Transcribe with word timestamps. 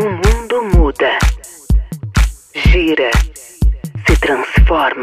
O 0.00 0.04
mundo 0.04 0.76
muda, 0.76 1.18
gira, 2.54 3.10
se 4.06 4.20
transforma, 4.20 5.02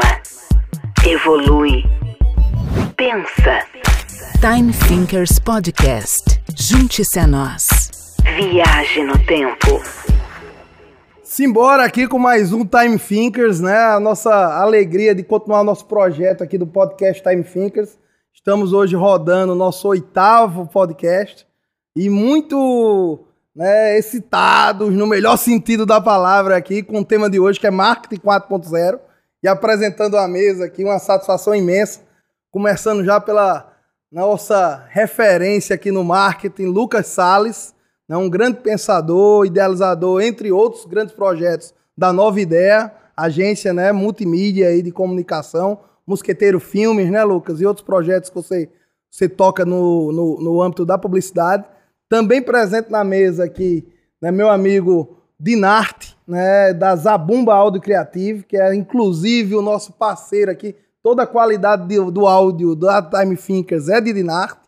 evolui, 1.06 1.84
pensa. 2.96 3.66
Time 4.40 4.72
Thinkers 4.88 5.38
Podcast. 5.38 6.40
Junte-se 6.58 7.20
a 7.20 7.28
nós. 7.28 7.68
Viaje 8.38 9.04
no 9.04 9.20
tempo. 9.26 9.84
Simbora 11.22 11.84
aqui 11.84 12.08
com 12.08 12.18
mais 12.18 12.54
um 12.54 12.66
Time 12.66 12.98
Thinkers, 12.98 13.60
né? 13.60 13.78
A 13.78 14.00
nossa 14.00 14.62
alegria 14.62 15.14
de 15.14 15.24
continuar 15.24 15.60
o 15.60 15.66
nosso 15.66 15.86
projeto 15.88 16.42
aqui 16.42 16.58
do 16.58 16.68
podcast 16.68 17.22
Time 17.22 17.44
Thinkers. 17.44 18.00
Estamos 18.34 18.72
hoje 18.72 18.96
rodando 18.96 19.52
o 19.52 19.58
nosso 19.58 19.90
oitavo 19.90 20.66
podcast 20.68 21.46
e 21.94 22.10
muito 22.10 23.28
né, 23.56 23.98
excitados, 23.98 24.94
no 24.94 25.08
melhor 25.08 25.38
sentido 25.38 25.86
da 25.86 26.02
palavra 26.02 26.58
aqui, 26.58 26.84
com 26.84 27.00
o 27.00 27.06
tema 27.06 27.30
de 27.30 27.40
hoje 27.40 27.60
que 27.60 27.68
é 27.68 27.72
Marketing 27.72 28.22
4.0 28.22 29.00
e 29.42 29.48
apresentando 29.48 30.18
a 30.18 30.28
mesa 30.28 30.66
aqui, 30.66 30.84
uma 30.84 31.00
satisfação 31.00 31.56
imensa, 31.56 32.02
começando 32.52 33.04
já 33.04 33.22
pela 33.22 33.72
nossa 34.12 34.86
referência 34.90 35.76
aqui 35.76 35.92
no 35.92 36.04
marketing, 36.04 36.66
Lucas 36.66 37.08
Sales, 37.08 37.74
né, 38.08 38.18
um 38.18 38.30
grande 38.30 38.60
pensador, 38.60 39.46
idealizador, 39.46 40.22
entre 40.22 40.52
outros 40.52 40.86
grandes 40.86 41.16
projetos 41.16 41.74
da 41.98 42.12
Nova 42.12 42.40
Ideia, 42.42 42.92
agência 43.16 43.74
né, 43.74 43.92
multimídia 43.92 44.68
aí 44.68 44.82
de 44.82 44.92
comunicação, 44.92 45.80
Mosqueteiro 46.06 46.60
Filmes, 46.60 47.10
né, 47.10 47.24
Lucas, 47.24 47.62
e 47.62 47.66
outros 47.66 47.86
projetos 47.86 48.30
que 48.30 48.36
você, 48.36 48.70
você 49.10 49.28
toca 49.30 49.66
no, 49.66 50.12
no, 50.12 50.42
no 50.42 50.62
âmbito 50.62 50.86
da 50.86 50.98
publicidade. 50.98 51.66
Também 52.08 52.42
presente 52.42 52.92
na 52.92 53.04
mesa 53.04 53.46
aqui, 53.46 53.88
né, 54.22 54.32
meu 54.32 54.50
amigo 54.50 55.18
Dinarte, 55.40 56.16
né, 56.28 56.74
da 56.74 56.96
Zabumba 56.96 57.54
Áudio 57.54 57.82
Criativo, 57.82 58.44
que 58.44 58.58
é 58.58 58.74
inclusive 58.74 59.56
o 59.56 59.62
nosso 59.62 59.94
parceiro 59.94 60.52
aqui. 60.52 60.76
Toda 61.02 61.24
a 61.24 61.28
qualidade 61.28 61.88
de, 61.88 62.00
do 62.12 62.26
áudio 62.26 62.76
da 62.76 63.02
Time 63.02 63.36
Thinkers 63.36 63.90
é 63.90 64.02
de 64.02 64.14
Dinarte. 64.14 64.66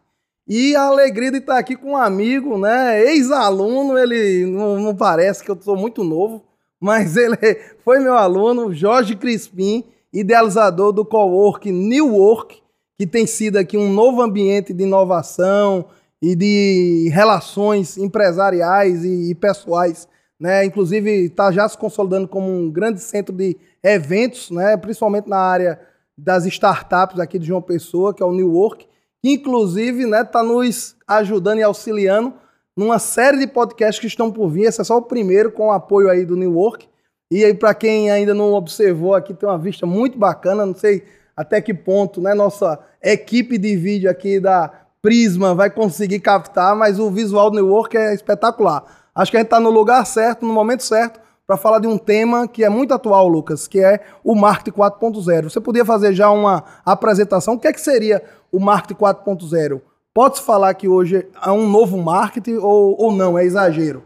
E 0.47 0.75
a 0.75 0.83
alegria 0.83 1.31
de 1.31 1.39
estar 1.39 1.57
aqui 1.57 1.75
com 1.75 1.91
um 1.91 1.97
amigo, 1.97 2.57
né, 2.57 3.01
ex-aluno, 3.01 3.97
ele 3.97 4.45
não, 4.45 4.79
não, 4.79 4.95
parece 4.95 5.43
que 5.43 5.51
eu 5.51 5.57
sou 5.59 5.75
muito 5.75 6.03
novo, 6.03 6.43
mas 6.79 7.15
ele 7.17 7.37
foi 7.83 7.99
meu 7.99 8.13
aluno, 8.13 8.73
Jorge 8.73 9.15
Crispim, 9.15 9.83
idealizador 10.11 10.91
do 10.93 11.03
Cowork 11.03 11.71
New 11.71 12.15
Work, 12.15 12.61
que 12.97 13.05
tem 13.05 13.27
sido 13.27 13.57
aqui 13.57 13.77
um 13.77 13.91
novo 13.91 14.21
ambiente 14.21 14.73
de 14.73 14.83
inovação, 14.83 15.85
e 16.21 16.35
de 16.35 17.09
relações 17.13 17.97
empresariais 17.97 19.03
e, 19.03 19.31
e 19.31 19.35
pessoais, 19.35 20.07
né? 20.39 20.65
Inclusive 20.65 21.25
está 21.25 21.51
já 21.51 21.67
se 21.67 21.77
consolidando 21.77 22.27
como 22.27 22.49
um 22.49 22.71
grande 22.71 22.99
centro 22.99 23.35
de 23.35 23.57
eventos, 23.83 24.51
né? 24.51 24.75
Principalmente 24.77 25.29
na 25.29 25.37
área 25.37 25.79
das 26.17 26.45
startups 26.45 27.19
aqui 27.19 27.37
de 27.37 27.45
João 27.45 27.61
Pessoa, 27.61 28.13
que 28.13 28.23
é 28.23 28.25
o 28.25 28.31
New 28.31 28.51
Work, 28.51 28.87
que 29.21 29.31
inclusive, 29.31 30.05
né, 30.05 30.21
está 30.21 30.41
nos 30.41 30.95
ajudando 31.07 31.59
e 31.59 31.63
auxiliando 31.63 32.33
numa 32.75 32.97
série 32.97 33.37
de 33.37 33.47
podcasts 33.47 33.99
que 33.99 34.07
estão 34.07 34.31
por 34.31 34.49
vir. 34.49 34.63
Esse 34.63 34.81
é 34.81 34.83
só 34.83 34.97
o 34.97 35.01
primeiro 35.01 35.51
com 35.51 35.67
o 35.67 35.71
apoio 35.71 36.09
aí 36.09 36.25
do 36.25 36.35
New 36.35 36.53
Work. 36.53 36.87
E 37.31 37.43
aí 37.43 37.53
para 37.53 37.73
quem 37.73 38.09
ainda 38.09 38.33
não 38.33 38.53
observou 38.53 39.13
aqui 39.13 39.33
tem 39.33 39.47
uma 39.47 39.57
vista 39.57 39.85
muito 39.85 40.17
bacana, 40.17 40.65
não 40.65 40.75
sei 40.75 41.03
até 41.35 41.61
que 41.61 41.73
ponto, 41.73 42.19
né, 42.21 42.33
nossa 42.33 42.79
equipe 43.03 43.57
de 43.57 43.75
vídeo 43.75 44.09
aqui 44.09 44.39
da 44.39 44.86
Prisma 45.01 45.53
vai 45.53 45.69
conseguir 45.69 46.19
captar, 46.19 46.75
mas 46.75 46.99
o 46.99 47.09
visual 47.11 47.49
do 47.49 47.55
New 47.55 47.67
Work 47.67 47.95
é 47.95 48.13
espetacular. 48.13 48.83
Acho 49.13 49.31
que 49.31 49.37
a 49.37 49.39
gente 49.39 49.47
está 49.47 49.59
no 49.59 49.69
lugar 49.69 50.05
certo, 50.05 50.45
no 50.45 50.53
momento 50.53 50.83
certo, 50.83 51.19
para 51.45 51.55
falar 51.55 51.79
de 51.79 51.87
um 51.87 51.97
tema 51.97 52.47
que 52.47 52.63
é 52.63 52.69
muito 52.69 52.93
atual, 52.93 53.27
Lucas, 53.27 53.67
que 53.67 53.79
é 53.79 54.01
o 54.23 54.35
marketing 54.35 54.77
4.0. 54.77 55.43
Você 55.43 55.61
podia 55.61 55.85
fazer 55.85 56.13
já 56.13 56.29
uma 56.29 56.63
apresentação? 56.85 57.53
O 57.53 57.59
que 57.59 57.67
é 57.67 57.73
que 57.73 57.79
seria 57.79 58.21
o 58.51 58.59
marketing 58.59 58.99
4.0? 58.99 59.81
Pode-se 60.13 60.43
falar 60.43 60.73
que 60.73 60.87
hoje 60.87 61.25
é 61.41 61.51
um 61.51 61.69
novo 61.69 61.97
marketing 61.97 62.55
ou, 62.55 62.95
ou 62.99 63.11
não? 63.11 63.37
É 63.37 63.45
exagero? 63.45 64.03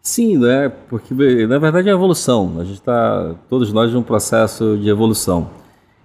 Sim, 0.00 0.36
né? 0.36 0.70
Porque 0.88 1.14
na 1.46 1.58
verdade 1.58 1.88
é 1.88 1.92
evolução. 1.92 2.56
A 2.58 2.64
gente 2.64 2.74
está, 2.74 3.34
todos 3.48 3.72
nós, 3.72 3.92
num 3.92 4.02
processo 4.02 4.76
de 4.76 4.88
evolução. 4.88 5.48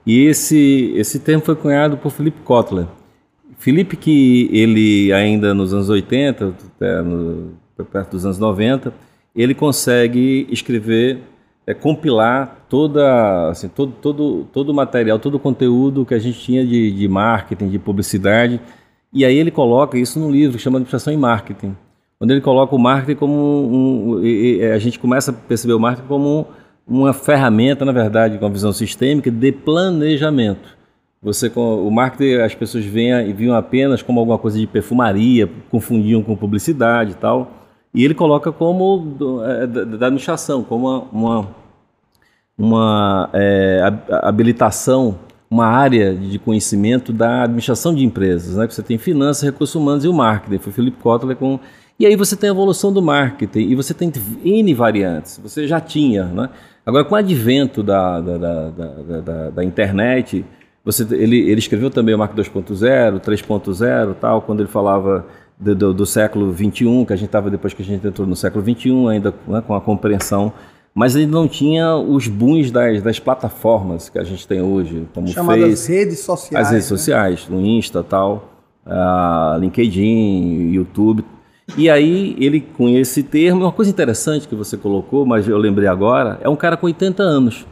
E 0.05 0.25
esse, 0.25 0.93
esse 0.95 1.19
termo 1.19 1.43
foi 1.43 1.55
cunhado 1.55 1.97
por 1.97 2.09
Philip 2.09 2.41
Kotler. 2.41 2.87
Felipe, 3.59 3.97
que 3.97 4.49
ele 4.53 5.11
ainda 5.11 5.53
nos 5.53 5.73
anos 5.73 5.89
80, 5.89 6.55
até 6.77 7.01
no, 7.01 7.51
perto 7.91 8.11
dos 8.11 8.25
anos 8.25 8.39
90, 8.39 8.93
ele 9.35 9.53
consegue 9.53 10.47
escrever, 10.49 11.19
é, 11.67 11.73
compilar 11.73 12.65
toda, 12.69 13.49
assim, 13.49 13.67
todo, 13.67 13.91
todo, 14.01 14.47
todo 14.53 14.69
o 14.69 14.73
material, 14.73 15.19
todo 15.19 15.35
o 15.35 15.39
conteúdo 15.39 16.05
que 16.05 16.13
a 16.13 16.19
gente 16.19 16.39
tinha 16.39 16.65
de, 16.65 16.89
de 16.89 17.07
marketing, 17.09 17.67
de 17.67 17.77
publicidade, 17.77 18.61
e 19.11 19.25
aí 19.25 19.37
ele 19.37 19.51
coloca 19.51 19.97
isso 19.97 20.19
num 20.19 20.31
livro 20.31 20.57
chamado 20.57 20.77
Administração 20.77 21.11
em 21.11 21.17
Marketing, 21.17 21.75
onde 22.17 22.31
ele 22.31 22.41
coloca 22.41 22.73
o 22.73 22.79
marketing 22.79 23.19
como 23.19 23.33
um, 23.33 24.11
um 24.13 24.23
e, 24.23 24.59
e 24.59 24.63
a 24.71 24.79
gente 24.79 24.97
começa 24.97 25.31
a 25.31 25.33
perceber 25.33 25.73
o 25.73 25.79
marketing 25.79 26.07
como 26.07 26.47
um, 26.87 26.99
uma 27.01 27.11
ferramenta, 27.11 27.83
na 27.83 27.91
verdade, 27.91 28.37
com 28.37 28.45
uma 28.45 28.51
visão 28.51 28.71
sistêmica 28.71 29.29
de 29.29 29.51
planejamento. 29.51 30.78
Você 31.21 31.51
o 31.53 31.91
marketing 31.91 32.41
as 32.41 32.55
pessoas 32.55 32.85
veem, 32.85 33.33
viam 33.33 33.55
apenas 33.55 34.01
como 34.01 34.19
alguma 34.19 34.37
coisa 34.37 34.57
de 34.57 34.65
perfumaria, 34.65 35.49
confundiam 35.69 36.23
com 36.23 36.35
publicidade 36.35 37.11
e 37.11 37.15
tal. 37.15 37.51
E 37.93 38.05
ele 38.05 38.13
coloca 38.13 38.51
como 38.51 39.41
é, 39.43 39.67
da, 39.67 40.07
administração, 40.07 40.63
como 40.63 40.87
uma, 40.87 41.07
uma, 41.11 41.47
uma 42.57 43.29
é, 43.33 43.81
habilitação, 44.23 45.19
uma 45.49 45.65
área 45.65 46.15
de 46.15 46.39
conhecimento 46.39 47.11
da 47.11 47.43
administração 47.43 47.93
de 47.93 48.05
empresas. 48.05 48.55
Né? 48.55 48.67
Você 48.69 48.83
tem 48.83 48.97
finanças, 48.97 49.43
recursos 49.43 49.75
humanos 49.75 50.05
e 50.05 50.07
o 50.07 50.13
marketing. 50.13 50.59
Foi 50.59 50.71
Felipe 50.71 51.01
Kotler 51.01 51.35
com 51.35 51.59
e 51.99 52.05
aí 52.05 52.15
você 52.15 52.37
tem 52.37 52.49
a 52.49 52.53
evolução 52.53 52.93
do 52.93 53.01
marketing 53.01 53.59
e 53.59 53.75
você 53.75 53.93
tem 53.93 54.09
N 54.45 54.73
variantes. 54.73 55.37
Você 55.43 55.67
já 55.67 55.81
tinha, 55.81 56.23
né? 56.23 56.49
Agora, 56.85 57.03
com 57.03 57.13
o 57.13 57.17
advento 57.17 57.83
da, 57.83 58.21
da, 58.21 58.37
da, 58.37 59.49
da 59.49 59.63
internet, 59.65 60.45
você, 60.83 61.03
ele, 61.11 61.37
ele 61.49 61.59
escreveu 61.59 61.89
também 61.89 62.15
o 62.15 62.17
Mark 62.17 62.35
2.0, 62.35 63.19
3.0 63.19 64.15
tal, 64.19 64.41
quando 64.41 64.61
ele 64.61 64.69
falava 64.69 65.25
do, 65.59 65.75
do, 65.75 65.93
do 65.93 66.05
século 66.05 66.51
21, 66.51 67.05
que 67.05 67.13
a 67.13 67.15
gente 67.15 67.27
estava 67.27 67.49
depois 67.49 67.73
que 67.73 67.81
a 67.81 67.85
gente 67.85 68.05
entrou 68.05 68.27
no 68.27 68.35
século 68.35 68.63
21, 68.63 69.07
ainda 69.07 69.33
né, 69.47 69.61
com 69.65 69.75
a 69.75 69.81
compreensão 69.81 70.53
mas 70.93 71.15
ele 71.15 71.27
não 71.27 71.47
tinha 71.47 71.95
os 71.95 72.27
booms 72.27 72.71
das, 72.71 73.01
das 73.01 73.19
plataformas 73.19 74.09
que 74.09 74.17
a 74.19 74.23
gente 74.23 74.47
tem 74.47 74.61
hoje, 74.61 75.07
como 75.13 75.27
Chamadas 75.27 75.63
Face, 75.63 75.91
redes 75.91 76.19
sociais. 76.19 76.65
As 76.65 76.71
redes 76.71 76.91
né? 76.91 76.97
sociais, 76.97 77.47
no 77.47 77.61
Insta 77.61 78.03
tal, 78.03 78.49
uh, 78.85 79.57
LinkedIn, 79.59 80.71
YouTube. 80.73 81.23
E 81.77 81.89
aí 81.89 82.35
ele 82.39 82.59
com 82.59 82.89
esse 82.89 83.21
termo, 83.21 83.61
uma 83.61 83.71
coisa 83.71 83.91
interessante 83.91 84.47
que 84.47 84.55
você 84.55 84.75
colocou, 84.75 85.25
mas 85.25 85.47
eu 85.47 85.57
lembrei 85.57 85.87
agora, 85.87 86.39
é 86.41 86.49
um 86.49 86.55
cara 86.55 86.75
com 86.75 86.87
80 86.87 87.21
anos. 87.21 87.65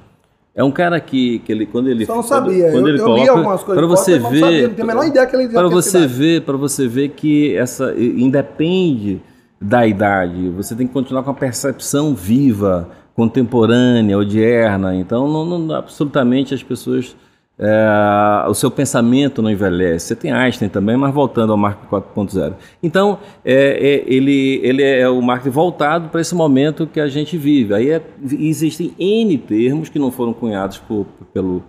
É 0.58 0.64
um 0.64 0.72
cara 0.72 1.00
que, 1.00 1.38
que 1.40 1.52
ele 1.52 1.68
quando 1.68 1.88
ele 1.88 2.04
Só 2.04 2.16
não 2.16 2.24
sabia. 2.24 2.72
Quando, 2.72 2.88
eu, 2.88 2.96
ele 2.96 3.00
eu 3.00 3.06
coloca, 3.06 3.22
li 3.22 3.30
algumas 3.30 3.62
coisas. 3.62 3.76
Para 3.76 3.96
você 3.96 4.18
ver, 4.18 4.40
sabia, 4.40 4.68
não 4.68 4.74
tenho 4.74 4.84
a 4.84 4.94
menor 4.96 5.06
ideia 5.06 5.28
que 5.28 5.36
ele 5.36 5.50
Para 5.50 5.68
você 5.68 6.08
ver, 6.08 6.42
para 6.42 6.58
você 6.58 6.88
ver 6.88 7.10
que 7.10 7.56
essa 7.56 7.94
independe 7.96 9.22
da 9.62 9.86
idade. 9.86 10.50
Você 10.50 10.74
tem 10.74 10.88
que 10.88 10.94
continuar 10.94 11.22
com 11.22 11.30
a 11.30 11.34
percepção 11.36 12.16
viva, 12.16 12.90
contemporânea, 13.16 14.18
odierna. 14.18 14.96
Então, 14.96 15.28
não, 15.32 15.60
não 15.60 15.76
absolutamente 15.76 16.56
as 16.56 16.64
pessoas 16.64 17.16
é, 17.60 18.46
o 18.48 18.54
seu 18.54 18.70
pensamento 18.70 19.42
não 19.42 19.50
envelhece. 19.50 20.08
Você 20.08 20.16
tem 20.16 20.32
Einstein 20.32 20.70
também, 20.70 20.96
mas 20.96 21.14
voltando 21.14 21.52
ao 21.52 21.58
marketing 21.58 21.88
4.0. 21.90 22.54
Então, 22.84 23.18
é, 23.44 23.54
é, 23.54 24.04
ele, 24.06 24.60
ele 24.64 24.84
é 24.84 25.10
o 25.10 25.20
marketing 25.22 25.50
voltado 25.50 26.10
para 26.10 26.22
esse 26.22 26.36
momento 26.36 26.86
que 26.86 27.00
a 27.00 27.08
gente 27.08 27.36
vive. 27.38 27.74
Aí 27.74 27.90
é, 27.90 28.02
existem 28.40 28.94
N 29.00 29.38
termos 29.40 29.90
que 29.90 29.98
não 29.98 30.12
foram 30.12 30.34
cunhados 30.34 30.78
por, 30.78 31.08
pelo, 31.34 31.64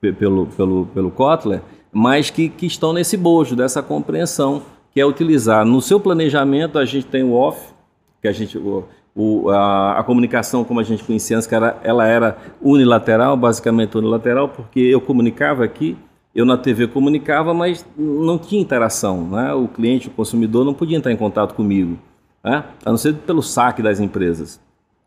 pelo, 0.00 0.46
pelo, 0.46 0.86
pelo 0.86 1.10
Kotler, 1.10 1.62
mas 1.92 2.30
que, 2.30 2.48
que 2.48 2.66
estão 2.66 2.92
nesse 2.92 3.16
bojo, 3.16 3.54
dessa 3.54 3.80
compreensão, 3.80 4.62
que 4.92 5.00
é 5.00 5.06
utilizar 5.06 5.64
no 5.64 5.80
seu 5.80 6.00
planejamento, 6.00 6.78
a 6.78 6.84
gente 6.84 7.06
tem 7.06 7.22
o 7.22 7.32
off, 7.32 7.72
que 8.20 8.26
a 8.26 8.32
gente 8.32 8.58
o, 8.58 8.84
a, 9.48 9.98
a, 9.98 10.04
comunicação 10.04 10.62
como 10.62 10.78
a 10.78 10.82
gente 10.82 11.02
conhecia 11.02 11.36
antes, 11.36 11.50
era, 11.50 11.76
ela 11.82 12.06
era 12.06 12.36
unilateral, 12.62 13.36
basicamente 13.36 13.96
unilateral, 13.98 14.48
porque 14.48 14.78
eu 14.78 15.00
comunicava 15.00 15.64
aqui, 15.64 15.96
eu 16.34 16.44
na 16.44 16.56
TV 16.56 16.86
comunicava, 16.86 17.52
mas 17.52 17.84
não 17.96 18.38
tinha 18.38 18.60
interação. 18.60 19.28
Né? 19.28 19.52
O 19.54 19.66
cliente, 19.66 20.08
o 20.08 20.10
consumidor, 20.12 20.64
não 20.64 20.72
podia 20.72 20.96
entrar 20.96 21.10
em 21.10 21.16
contato 21.16 21.54
comigo, 21.54 21.98
né? 22.44 22.64
a 22.84 22.90
não 22.90 22.96
ser 22.96 23.14
pelo 23.14 23.42
saque 23.42 23.82
das 23.82 23.98
empresas. 23.98 24.60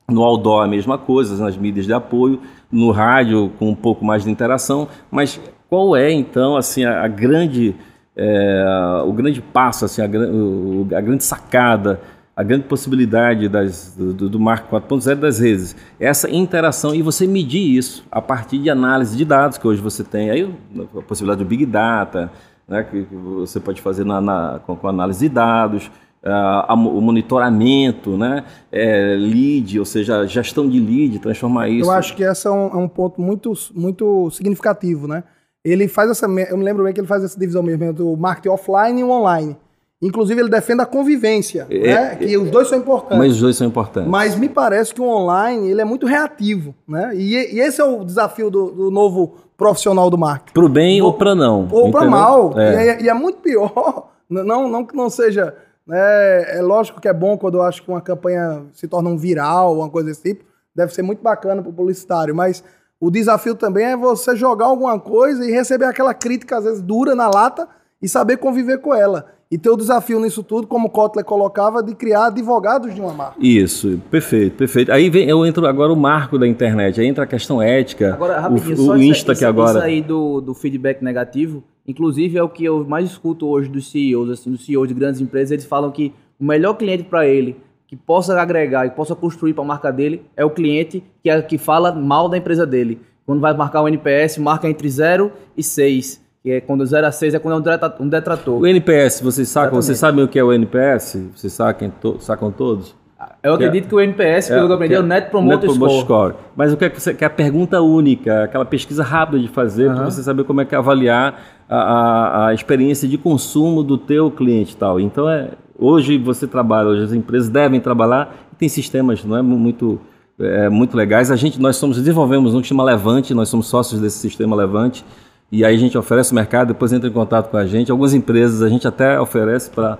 No 0.09 0.23
outdoor 0.23 0.63
a 0.63 0.67
mesma 0.67 0.97
coisa, 0.97 1.41
nas 1.41 1.55
mídias 1.55 1.85
de 1.85 1.93
apoio, 1.93 2.41
no 2.69 2.91
rádio 2.91 3.49
com 3.57 3.69
um 3.69 3.75
pouco 3.75 4.03
mais 4.03 4.25
de 4.25 4.29
interação, 4.29 4.89
mas 5.09 5.39
qual 5.69 5.95
é 5.95 6.11
então 6.11 6.57
assim 6.57 6.83
a, 6.83 7.05
a 7.05 7.07
grande 7.07 7.73
é, 8.13 9.03
o 9.05 9.13
grande 9.13 9.41
passo, 9.41 9.85
assim, 9.85 10.01
a, 10.01 10.05
a 10.05 11.01
grande 11.01 11.23
sacada 11.23 12.01
a 12.35 12.43
grande 12.43 12.63
possibilidade 12.65 13.49
das, 13.49 13.93
do, 13.95 14.29
do 14.29 14.39
Marco 14.39 14.73
4.0 14.75 15.15
das 15.15 15.39
redes, 15.39 15.75
essa 15.99 16.29
interação 16.29 16.95
e 16.95 17.01
você 17.01 17.27
medir 17.27 17.77
isso 17.77 18.05
a 18.09 18.21
partir 18.21 18.57
de 18.59 18.69
análise 18.69 19.15
de 19.17 19.25
dados 19.25 19.57
que 19.57 19.67
hoje 19.67 19.81
você 19.81 20.03
tem, 20.03 20.29
aí 20.29 20.55
a 20.97 21.01
possibilidade 21.01 21.43
do 21.43 21.47
Big 21.47 21.65
Data, 21.65 22.31
né, 22.67 22.83
que 22.83 23.01
você 23.11 23.59
pode 23.59 23.81
fazer 23.81 24.05
na, 24.05 24.21
na 24.21 24.61
com, 24.65 24.75
com, 24.75 24.87
análise 24.87 25.27
de 25.27 25.33
dados, 25.33 25.91
uh, 26.23 26.73
o 26.73 27.01
monitoramento, 27.01 28.17
né, 28.17 28.45
é, 28.71 29.15
lead, 29.19 29.77
ou 29.77 29.85
seja, 29.85 30.25
gestão 30.25 30.69
de 30.69 30.79
lead, 30.79 31.19
transformar 31.19 31.67
isso. 31.67 31.89
Eu 31.89 31.91
acho 31.91 32.15
que 32.15 32.23
esse 32.23 32.47
é 32.47 32.51
um, 32.51 32.67
é 32.67 32.77
um 32.77 32.87
ponto 32.87 33.19
muito, 33.21 33.51
muito 33.75 34.29
significativo, 34.31 35.07
né? 35.07 35.23
Ele 35.63 35.87
faz 35.87 36.09
essa, 36.09 36.25
eu 36.25 36.57
me 36.57 36.63
lembro 36.63 36.83
bem 36.83 36.93
que 36.93 36.99
ele 36.99 37.07
faz 37.07 37.23
essa 37.23 37.39
divisão 37.39 37.61
mesmo 37.61 37.93
do 37.93 38.17
marketing 38.17 38.49
offline 38.49 39.01
e 39.01 39.03
online. 39.03 39.57
Inclusive, 40.01 40.42
ele 40.42 40.50
defende 40.50 40.81
a 40.81 40.86
convivência, 40.86 41.68
é, 41.69 41.94
né? 41.94 42.15
que 42.15 42.33
é, 42.33 42.38
os 42.38 42.50
dois 42.50 42.68
são 42.68 42.77
importantes. 42.80 43.19
Mas 43.19 43.33
os 43.33 43.39
dois 43.39 43.56
são 43.56 43.68
importantes. 43.68 44.09
Mas 44.09 44.36
me 44.36 44.50
parece 44.50 44.95
que 44.95 45.00
o 45.00 45.06
online 45.06 45.69
ele 45.69 45.80
é 45.80 45.86
muito 45.86 46.07
reativo. 46.07 46.74
Né? 46.88 47.12
E, 47.13 47.56
e 47.56 47.59
esse 47.59 47.80
é 47.80 47.83
o 47.83 48.03
desafio 48.03 48.50
do, 48.50 48.71
do 48.71 48.89
novo 48.89 49.36
profissional 49.56 50.09
do 50.09 50.18
marketing. 50.18 50.53
Para 50.53 50.65
o 50.65 50.69
bem 50.69 51.01
ou 51.03 51.13
para 51.13 51.36
não. 51.36 51.68
Ou 51.71 51.92
para 51.92 52.09
mal. 52.09 52.59
É. 52.59 52.71
E, 52.74 52.89
é, 52.89 53.01
e, 53.03 53.09
é, 53.09 53.13
muito 53.13 53.39
pior. 53.39 54.09
Não, 54.31 54.69
não 54.69 54.86
que 54.86 54.95
não 54.95 55.09
seja. 55.09 55.53
Né? 55.86 56.57
É 56.57 56.62
lógico 56.62 57.01
que 57.01 57.07
é 57.09 57.12
bom 57.12 57.38
quando 57.38 57.56
eu 57.56 57.63
acho 57.63 57.83
que 57.83 57.89
uma 57.89 58.00
campanha 58.00 58.63
se 58.71 58.88
torna 58.88 59.09
um 59.09 59.18
viral, 59.18 59.75
uma 59.75 59.89
coisa 59.89 60.07
desse 60.07 60.24
tipo. 60.24 60.45
Deve 60.74 60.94
ser 60.94 61.01
muito 61.01 61.21
bacana 61.21 61.62
para 61.62 61.69
o 61.69 61.74
publicitário. 61.74 62.33
Mas 62.33 62.63
o 62.98 63.12
desafio 63.12 63.56
também 63.56 63.88
é 63.88 63.98
você 63.98 64.33
jogar 64.33 64.68
alguma 64.68 64.98
coisa 64.98 65.45
e 65.45 65.51
receber 65.51 65.83
aquela 65.83 66.13
crítica, 66.13 66.57
às 66.57 66.63
vezes, 66.63 66.81
dura 66.81 67.13
na 67.13 67.27
lata 67.27 67.68
e 68.01 68.07
saber 68.07 68.38
conviver 68.38 68.80
com 68.80 68.94
ela. 68.94 69.27
E 69.50 69.57
ter 69.57 69.69
o 69.69 69.75
desafio 69.75 70.18
nisso 70.21 70.42
tudo, 70.44 70.65
como 70.65 70.88
o 70.88 70.89
Kotler 70.89 71.25
colocava, 71.25 71.83
de 71.83 71.94
criar 71.94 72.27
advogados 72.27 72.95
de 72.95 73.01
uma 73.01 73.13
marca. 73.13 73.36
Isso, 73.38 74.00
perfeito, 74.09 74.56
perfeito. 74.56 74.94
Aí 74.94 75.09
vem, 75.09 75.27
eu 75.27 75.45
entro 75.45 75.68
agora 75.68 75.92
o 75.92 75.95
marco 75.95 76.39
da 76.39 76.48
internet, 76.48 77.01
aí 77.01 77.06
entra 77.06 77.25
a 77.25 77.27
questão 77.27 77.62
ética. 77.62 78.13
Agora, 78.13 78.39
rapidinho, 78.39 78.80
o, 78.80 78.94
o 78.94 78.98
Insta 78.98 79.33
isso, 79.33 79.39
que 79.39 79.45
agora. 79.45 79.80
Isso 79.80 79.86
aí 79.86 80.01
do, 80.01 80.39
do 80.39 80.53
feedback 80.53 81.01
negativo, 81.03 81.62
inclusive 81.86 82.38
é 82.38 82.44
o 82.44 82.48
que 82.48 82.63
eu 82.63 82.86
mais 82.86 83.09
escuto 83.09 83.45
hoje 83.45 83.68
dos 83.68 83.92
CEOs, 83.92 84.30
assim, 84.30 84.51
dos 84.51 84.65
CEOs 84.65 84.88
de 84.88 84.94
grandes 84.94 85.19
empresas, 85.19 85.51
eles 85.51 85.65
falam 85.65 85.92
que 85.92 86.13
o 86.39 86.45
melhor 86.45 86.75
cliente 86.75 87.03
para 87.03 87.27
ele, 87.27 87.57
que 87.88 87.98
possa 87.98 88.39
agregar 88.42 88.86
e 88.86 88.92
possa 88.92 89.13
construir 89.13 89.53
para 89.53 89.65
a 89.65 89.68
marca 89.68 89.92
dele, 89.92 90.21
é 90.38 90.45
o 90.45 90.50
cliente 90.50 91.03
que, 91.21 91.30
é, 91.30 91.42
que 91.42 91.57
fala 91.57 91.92
mal 91.92 92.30
da 92.30 92.38
empresa 92.38 92.65
dele. 92.65 93.01
Quando 93.25 93.42
vai 93.42 93.53
marcar 93.53 93.81
o 93.81 93.88
NPS, 93.89 94.38
marca 94.38 94.69
entre 94.69 94.89
0 94.89 95.30
e 95.57 95.62
6 95.62 96.20
que 96.43 96.51
é 96.51 96.61
quando 96.61 96.85
0 96.85 97.05
a 97.05 97.11
6 97.11 97.35
é 97.35 97.39
quando 97.39 97.55
é 97.55 97.57
um 97.99 98.09
detrator. 98.09 98.59
O 98.59 98.65
NPS, 98.65 99.21
vocês 99.21 99.47
sacam, 99.47 99.79
vocês 99.81 99.97
sabem 99.97 100.23
o 100.23 100.27
que 100.27 100.39
é 100.39 100.43
o 100.43 100.51
NPS? 100.51 101.17
Vocês 101.35 101.53
sacam, 101.53 101.91
to, 102.01 102.17
sacam 102.19 102.51
todos? 102.51 102.95
Eu 103.43 103.53
acredito 103.53 103.83
que, 103.83 103.88
é, 103.88 103.89
que 103.89 103.95
o 103.95 103.99
NPS, 103.99 104.47
pelo 104.47 104.61
é, 104.61 104.65
que 104.65 104.71
eu 104.71 104.75
aprendi, 104.75 104.93
é 104.95 104.99
o 104.99 105.03
Net 105.03 105.29
Promoter, 105.29 105.57
Net 105.57 105.65
Promoter 105.67 105.99
Score. 105.99 106.31
Score. 106.31 106.45
Mas 106.55 106.73
o 106.73 106.77
que 106.77 106.85
é, 106.85 106.89
que, 106.89 107.23
é 107.23 107.27
a 107.27 107.29
pergunta 107.29 107.79
única, 107.79 108.45
aquela 108.45 108.65
pesquisa 108.65 109.03
rápida 109.03 109.39
de 109.39 109.47
fazer, 109.47 109.88
uhum. 109.88 109.95
para 109.95 110.05
você 110.05 110.23
saber 110.23 110.43
como 110.43 110.61
é 110.61 110.65
que 110.65 110.73
é 110.73 110.77
avaliar 110.77 111.39
a, 111.69 111.77
a, 111.77 112.47
a, 112.47 112.53
experiência 112.53 113.07
de 113.07 113.19
consumo 113.19 113.83
do 113.83 113.97
teu 113.97 114.31
cliente 114.31 114.73
e 114.73 114.77
tal. 114.77 114.99
Então, 114.99 115.29
é, 115.29 115.49
hoje 115.77 116.17
você 116.17 116.47
trabalha, 116.47 116.89
hoje 116.89 117.03
as 117.03 117.13
empresas 117.13 117.49
devem 117.49 117.79
trabalhar, 117.79 118.35
tem 118.57 118.67
sistemas 118.67 119.23
não 119.23 119.38
é, 119.38 119.41
muito, 119.43 120.01
é, 120.39 120.69
muito 120.69 120.97
legais. 120.97 121.29
A 121.29 121.35
gente, 121.35 121.61
nós 121.61 121.75
somos, 121.75 121.97
desenvolvemos 121.97 122.55
um 122.55 122.61
que 122.61 122.67
chama 122.67 122.83
Levante, 122.83 123.35
nós 123.35 123.49
somos 123.49 123.67
sócios 123.67 124.01
desse 124.01 124.17
sistema 124.17 124.55
Levante, 124.55 125.05
e 125.51 125.65
aí 125.65 125.75
a 125.75 125.77
gente 125.77 125.98
oferece 125.98 126.31
o 126.31 126.36
mercado, 126.36 126.69
depois 126.69 126.94
entra 126.94 127.09
em 127.09 127.12
contato 127.12 127.50
com 127.50 127.57
a 127.57 127.65
gente. 127.65 127.92
Algumas 127.92 128.13
empresas 128.13 128.62
a 128.62 128.69
gente 128.69 128.88
até 128.88 129.19
oferece 129.19 129.69
para 129.69 129.98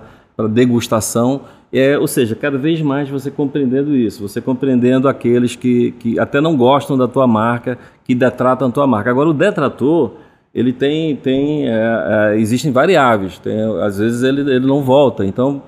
degustação. 0.48 1.42
É, 1.70 1.98
ou 1.98 2.06
seja, 2.06 2.34
cada 2.34 2.56
vez 2.56 2.80
mais 2.80 3.08
você 3.08 3.30
compreendendo 3.30 3.94
isso, 3.94 4.26
você 4.26 4.40
compreendendo 4.40 5.08
aqueles 5.08 5.54
que, 5.54 5.92
que 5.92 6.18
até 6.18 6.40
não 6.40 6.56
gostam 6.56 6.96
da 6.96 7.06
tua 7.06 7.26
marca, 7.26 7.78
que 8.04 8.14
detratam 8.14 8.68
a 8.68 8.70
tua 8.70 8.86
marca. 8.86 9.10
Agora, 9.10 9.28
o 9.28 9.34
detrator, 9.34 10.12
ele 10.54 10.72
tem, 10.72 11.16
tem 11.16 11.68
é, 11.68 12.32
é, 12.32 12.38
existem 12.38 12.72
variáveis, 12.72 13.38
tem, 13.38 13.58
às 13.82 13.98
vezes 13.98 14.22
ele, 14.22 14.40
ele 14.40 14.66
não 14.66 14.82
volta. 14.82 15.24
Então, 15.24 15.62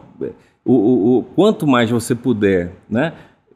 o, 0.64 0.72
o, 0.72 1.18
o, 1.18 1.22
quanto 1.34 1.66
mais 1.66 1.90
você 1.90 2.14
puder, 2.14 2.72
né? 2.88 3.12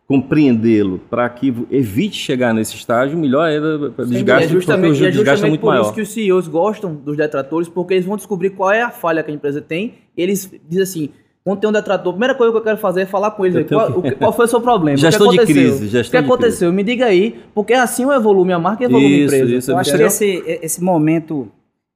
Compreendê-lo 0.09 0.99
para 1.11 1.29
que 1.29 1.55
evite 1.71 2.17
chegar 2.17 2.55
nesse 2.55 2.75
estágio, 2.75 3.19
melhor 3.19 3.43
ainda 3.43 3.91
desgaste, 4.07 4.45
é 4.45 4.49
justamente, 4.49 4.93
porque 4.93 5.05
o 5.05 5.13
desgaste 5.13 5.45
é 5.45 5.49
muito 5.51 5.61
por 5.61 5.67
maior. 5.67 5.83
isso 5.83 5.93
que 5.93 6.01
os 6.01 6.09
CEOs 6.09 6.49
gostam 6.49 6.95
dos 6.95 7.15
detratores, 7.15 7.69
porque 7.69 7.93
eles 7.93 8.07
vão 8.07 8.17
descobrir 8.17 8.51
qual 8.51 8.73
é 8.73 8.81
a 8.81 8.91
falha 8.91 9.23
que 9.23 9.31
a 9.31 9.35
empresa 9.35 9.61
tem, 9.61 9.97
eles 10.17 10.51
dizem 10.67 10.83
assim, 10.83 11.09
quando 11.45 11.61
tem 11.61 11.69
um 11.69 11.73
detrator, 11.75 12.09
a 12.09 12.13
primeira 12.15 12.35
coisa 12.35 12.51
que 12.51 12.59
eu 12.59 12.63
quero 12.63 12.79
fazer 12.79 13.03
é 13.03 13.07
falar 13.07 13.33
com 13.33 13.45
eles, 13.45 13.67
qual, 13.69 14.01
que... 14.01 14.11
qual, 14.13 14.33
foi 14.33 14.47
o 14.47 14.49
seu 14.49 14.63
problema, 14.63 14.97
gestão 14.97 15.27
o 15.27 15.31
que 15.31 15.41
aconteceu? 15.41 15.63
de 15.63 15.69
crise, 15.69 15.89
gestão 15.89 16.21
o 16.21 16.25
que 16.25 16.33
aconteceu? 16.33 16.73
Me 16.73 16.83
diga 16.83 17.05
aí, 17.05 17.39
porque 17.55 17.75
assim 17.75 18.05
eu 18.05 18.13
evoluo 18.13 18.47
minha 18.47 18.59
marca 18.59 18.85
e 18.85 18.87
evoluo 18.87 19.07
isso, 19.07 19.13
minha 19.13 19.27
empresa. 19.27 19.55
Isso, 19.57 19.71
eu 19.73 19.77
acho 19.77 19.95
que 19.95 20.03
esse, 20.03 20.43
esse 20.63 20.83
momento 20.83 21.49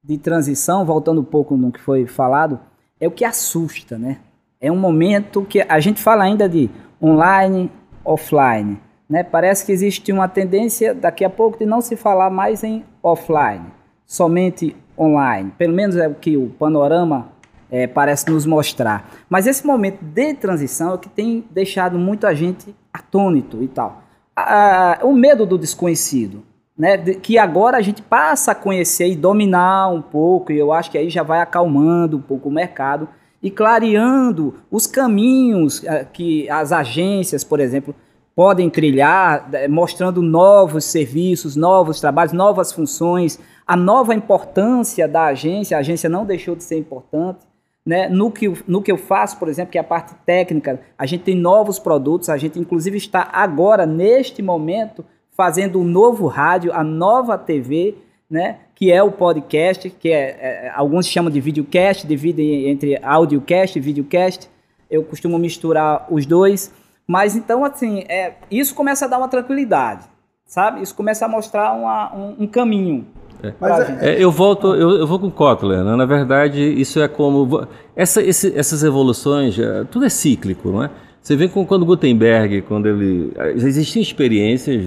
de 0.03 0.19
transição, 0.19 0.85
voltando 0.85 1.19
um 1.19 1.25
pouco 1.25 1.57
no 1.57 1.71
que 1.71 1.79
foi 1.79 2.05
falado, 2.05 2.59
é 2.99 3.07
o 3.07 3.11
que 3.11 3.25
assusta, 3.25 3.97
né? 3.97 4.19
É 4.61 4.71
um 4.71 4.77
momento 4.77 5.41
que 5.49 5.61
a 5.61 5.79
gente 5.79 5.99
fala 5.99 6.23
ainda 6.23 6.47
de 6.47 6.69
online, 7.01 7.71
offline. 8.03 8.79
Né? 9.09 9.23
Parece 9.23 9.65
que 9.65 9.71
existe 9.71 10.11
uma 10.11 10.27
tendência 10.27 10.93
daqui 10.93 11.23
a 11.23 11.29
pouco 11.29 11.57
de 11.57 11.65
não 11.65 11.81
se 11.81 11.95
falar 11.95 12.29
mais 12.29 12.63
em 12.63 12.83
offline, 13.01 13.65
somente 14.05 14.75
online. 14.97 15.51
Pelo 15.57 15.73
menos 15.73 15.95
é 15.95 16.07
o 16.07 16.15
que 16.15 16.37
o 16.37 16.49
panorama 16.49 17.29
é, 17.69 17.87
parece 17.87 18.29
nos 18.29 18.45
mostrar. 18.45 19.09
Mas 19.29 19.47
esse 19.47 19.65
momento 19.65 20.03
de 20.03 20.33
transição 20.35 20.91
é 20.91 20.93
o 20.93 20.97
que 20.97 21.09
tem 21.09 21.43
deixado 21.51 21.97
muita 21.97 22.33
gente 22.35 22.75
atônito 22.93 23.61
e 23.63 23.67
tal. 23.67 24.03
Ah, 24.35 24.99
o 25.03 25.13
medo 25.13 25.45
do 25.45 25.57
desconhecido, 25.57 26.43
né? 26.77 26.97
De, 26.97 27.15
que 27.15 27.37
agora 27.37 27.77
a 27.77 27.81
gente 27.81 28.01
passa 28.01 28.51
a 28.51 28.55
conhecer 28.55 29.07
e 29.07 29.15
dominar 29.15 29.89
um 29.89 30.01
pouco, 30.01 30.51
e 30.51 30.57
eu 30.57 30.71
acho 30.71 30.91
que 30.91 30.97
aí 30.97 31.09
já 31.09 31.23
vai 31.23 31.39
acalmando 31.39 32.17
um 32.17 32.21
pouco 32.21 32.49
o 32.49 32.51
mercado 32.51 33.07
e 33.43 33.51
clareando 33.51 34.55
os 34.71 34.87
caminhos 34.87 35.83
eh, 35.83 36.07
que 36.11 36.49
as 36.49 36.71
agências, 36.71 37.43
por 37.43 37.59
exemplo, 37.59 37.93
podem 38.33 38.69
trilhar, 38.69 39.49
eh, 39.51 39.67
mostrando 39.67 40.21
novos 40.21 40.85
serviços, 40.85 41.57
novos 41.57 41.99
trabalhos, 41.99 42.31
novas 42.31 42.71
funções, 42.71 43.37
a 43.67 43.75
nova 43.75 44.15
importância 44.15 45.09
da 45.09 45.25
agência. 45.25 45.75
A 45.75 45.81
agência 45.81 46.09
não 46.09 46.25
deixou 46.25 46.55
de 46.55 46.63
ser 46.63 46.77
importante. 46.77 47.45
Né? 47.85 48.07
No, 48.07 48.31
que, 48.31 48.49
no 48.65 48.81
que 48.81 48.89
eu 48.89 48.97
faço, 48.97 49.37
por 49.37 49.49
exemplo, 49.49 49.73
que 49.73 49.77
é 49.77 49.81
a 49.81 49.83
parte 49.83 50.15
técnica, 50.25 50.79
a 50.97 51.05
gente 51.05 51.25
tem 51.25 51.35
novos 51.35 51.77
produtos, 51.77 52.29
a 52.29 52.37
gente 52.37 52.57
inclusive 52.57 52.95
está 52.97 53.29
agora, 53.33 53.85
neste 53.85 54.41
momento, 54.41 55.03
fazendo 55.31 55.81
um 55.81 55.83
novo 55.83 56.27
rádio, 56.27 56.71
a 56.73 56.81
nova 56.81 57.37
TV, 57.37 57.97
né? 58.33 58.57
que 58.83 58.91
é 58.91 59.01
o 59.01 59.11
podcast, 59.11 59.89
que 59.89 60.11
é, 60.11 60.65
é, 60.67 60.71
alguns 60.75 61.05
chamam 61.07 61.31
de 61.31 61.39
videocast, 61.39 62.05
dividem 62.05 62.67
entre 62.67 62.99
audiocast 63.01 63.77
e 63.77 63.81
videocast. 63.81 64.49
Eu 64.91 65.03
costumo 65.03 65.39
misturar 65.39 66.05
os 66.09 66.25
dois. 66.25 66.73
Mas 67.07 67.33
então, 67.35 67.63
assim, 67.63 68.03
é, 68.09 68.33
isso 68.51 68.75
começa 68.75 69.05
a 69.05 69.07
dar 69.07 69.19
uma 69.19 69.29
tranquilidade, 69.29 70.03
sabe? 70.45 70.81
Isso 70.81 70.93
começa 70.95 71.23
a 71.23 71.29
mostrar 71.29 71.71
uma, 71.71 72.13
um, 72.13 72.43
um, 72.43 72.47
caminho. 72.47 73.05
É. 73.41 73.53
Mas 73.57 74.01
é, 74.01 74.21
eu 74.21 74.29
volto, 74.29 74.75
eu, 74.75 74.97
eu, 74.97 75.07
vou 75.07 75.17
com 75.17 75.31
Kotler, 75.31 75.83
né? 75.83 75.95
Na 75.95 76.05
verdade, 76.05 76.61
isso 76.61 76.99
é 76.99 77.07
como 77.07 77.65
essa, 77.95 78.21
esse, 78.21 78.57
essas 78.57 78.83
evoluções, 78.83 79.57
é, 79.57 79.85
tudo 79.85 80.05
é 80.05 80.09
cíclico, 80.09 80.69
não 80.69 80.83
é? 80.83 80.89
Você 81.21 81.37
vê 81.37 81.47
com, 81.47 81.65
quando 81.65 81.85
Gutenberg, 81.85 82.63
quando 82.63 82.85
ele 82.87 83.31
existiam 83.55 84.01
experiências 84.01 84.83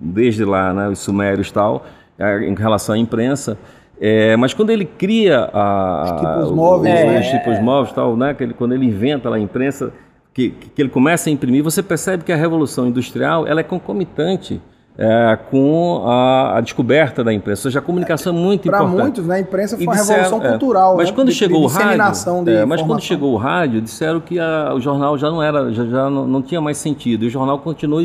desde 0.00 0.44
lá, 0.44 0.72
né? 0.72 0.88
Os 0.88 0.98
sumérios 0.98 1.52
tal 1.52 1.84
em 2.18 2.54
relação 2.54 2.94
à 2.94 2.98
imprensa. 2.98 3.58
É, 4.00 4.36
mas 4.36 4.52
quando 4.52 4.70
ele 4.70 4.84
cria 4.84 5.48
a, 5.52 6.02
os 6.04 6.20
tipos 6.20 6.50
móveis, 6.52 6.94
o, 6.94 7.06
né? 7.06 7.20
os 7.20 7.26
tipos 7.28 7.58
móveis, 7.60 7.94
tal, 7.94 8.16
né? 8.16 8.36
Ele, 8.38 8.52
quando 8.52 8.74
ele 8.74 8.84
inventa 8.84 9.28
lá 9.30 9.36
a 9.36 9.40
imprensa, 9.40 9.92
que, 10.34 10.50
que 10.50 10.82
ele 10.82 10.90
começa 10.90 11.30
a 11.30 11.32
imprimir, 11.32 11.64
você 11.64 11.82
percebe 11.82 12.22
que 12.22 12.32
a 12.32 12.36
revolução 12.36 12.86
industrial 12.86 13.46
ela 13.46 13.60
é 13.60 13.62
concomitante 13.62 14.60
é, 14.98 15.38
com 15.50 16.02
a, 16.06 16.56
a, 16.56 16.60
descoberta 16.60 17.22
da 17.22 17.32
imprensa. 17.32 17.60
Ou 17.60 17.62
seja, 17.70 17.80
a 17.80 17.82
comunicação 17.82 18.34
é 18.34 18.36
muito 18.36 18.62
pra 18.62 18.78
importante. 18.78 18.94
Para 18.94 19.04
muitos, 19.04 19.26
né, 19.26 19.36
a 19.36 19.40
imprensa 19.40 19.76
foi 19.76 19.86
uma 19.86 19.94
revolução 19.94 20.42
é, 20.42 20.48
cultural. 20.48 20.96
Mas 20.96 21.10
né, 21.10 21.14
quando 21.14 21.28
de, 21.28 21.34
chegou 21.34 21.60
de 21.60 21.66
o 21.66 21.68
rádio, 21.68 22.50
é, 22.50 22.64
mas 22.64 22.82
quando 22.82 23.02
chegou 23.02 23.32
o 23.32 23.36
rádio, 23.36 23.80
disseram 23.82 24.20
que 24.20 24.38
a, 24.38 24.72
o 24.74 24.80
jornal 24.80 25.18
já 25.18 25.30
não 25.30 25.42
era, 25.42 25.70
já, 25.72 25.84
já 25.84 26.10
não, 26.10 26.26
não, 26.26 26.40
tinha 26.40 26.60
mais 26.60 26.78
sentido. 26.78 27.24
E 27.24 27.28
o 27.28 27.30
jornal 27.30 27.58
continuou 27.58 28.02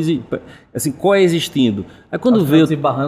assim 0.74 0.92
coexistindo. 0.92 1.86
Aí 2.10 2.18
quando 2.18 2.44
veio, 2.44 2.66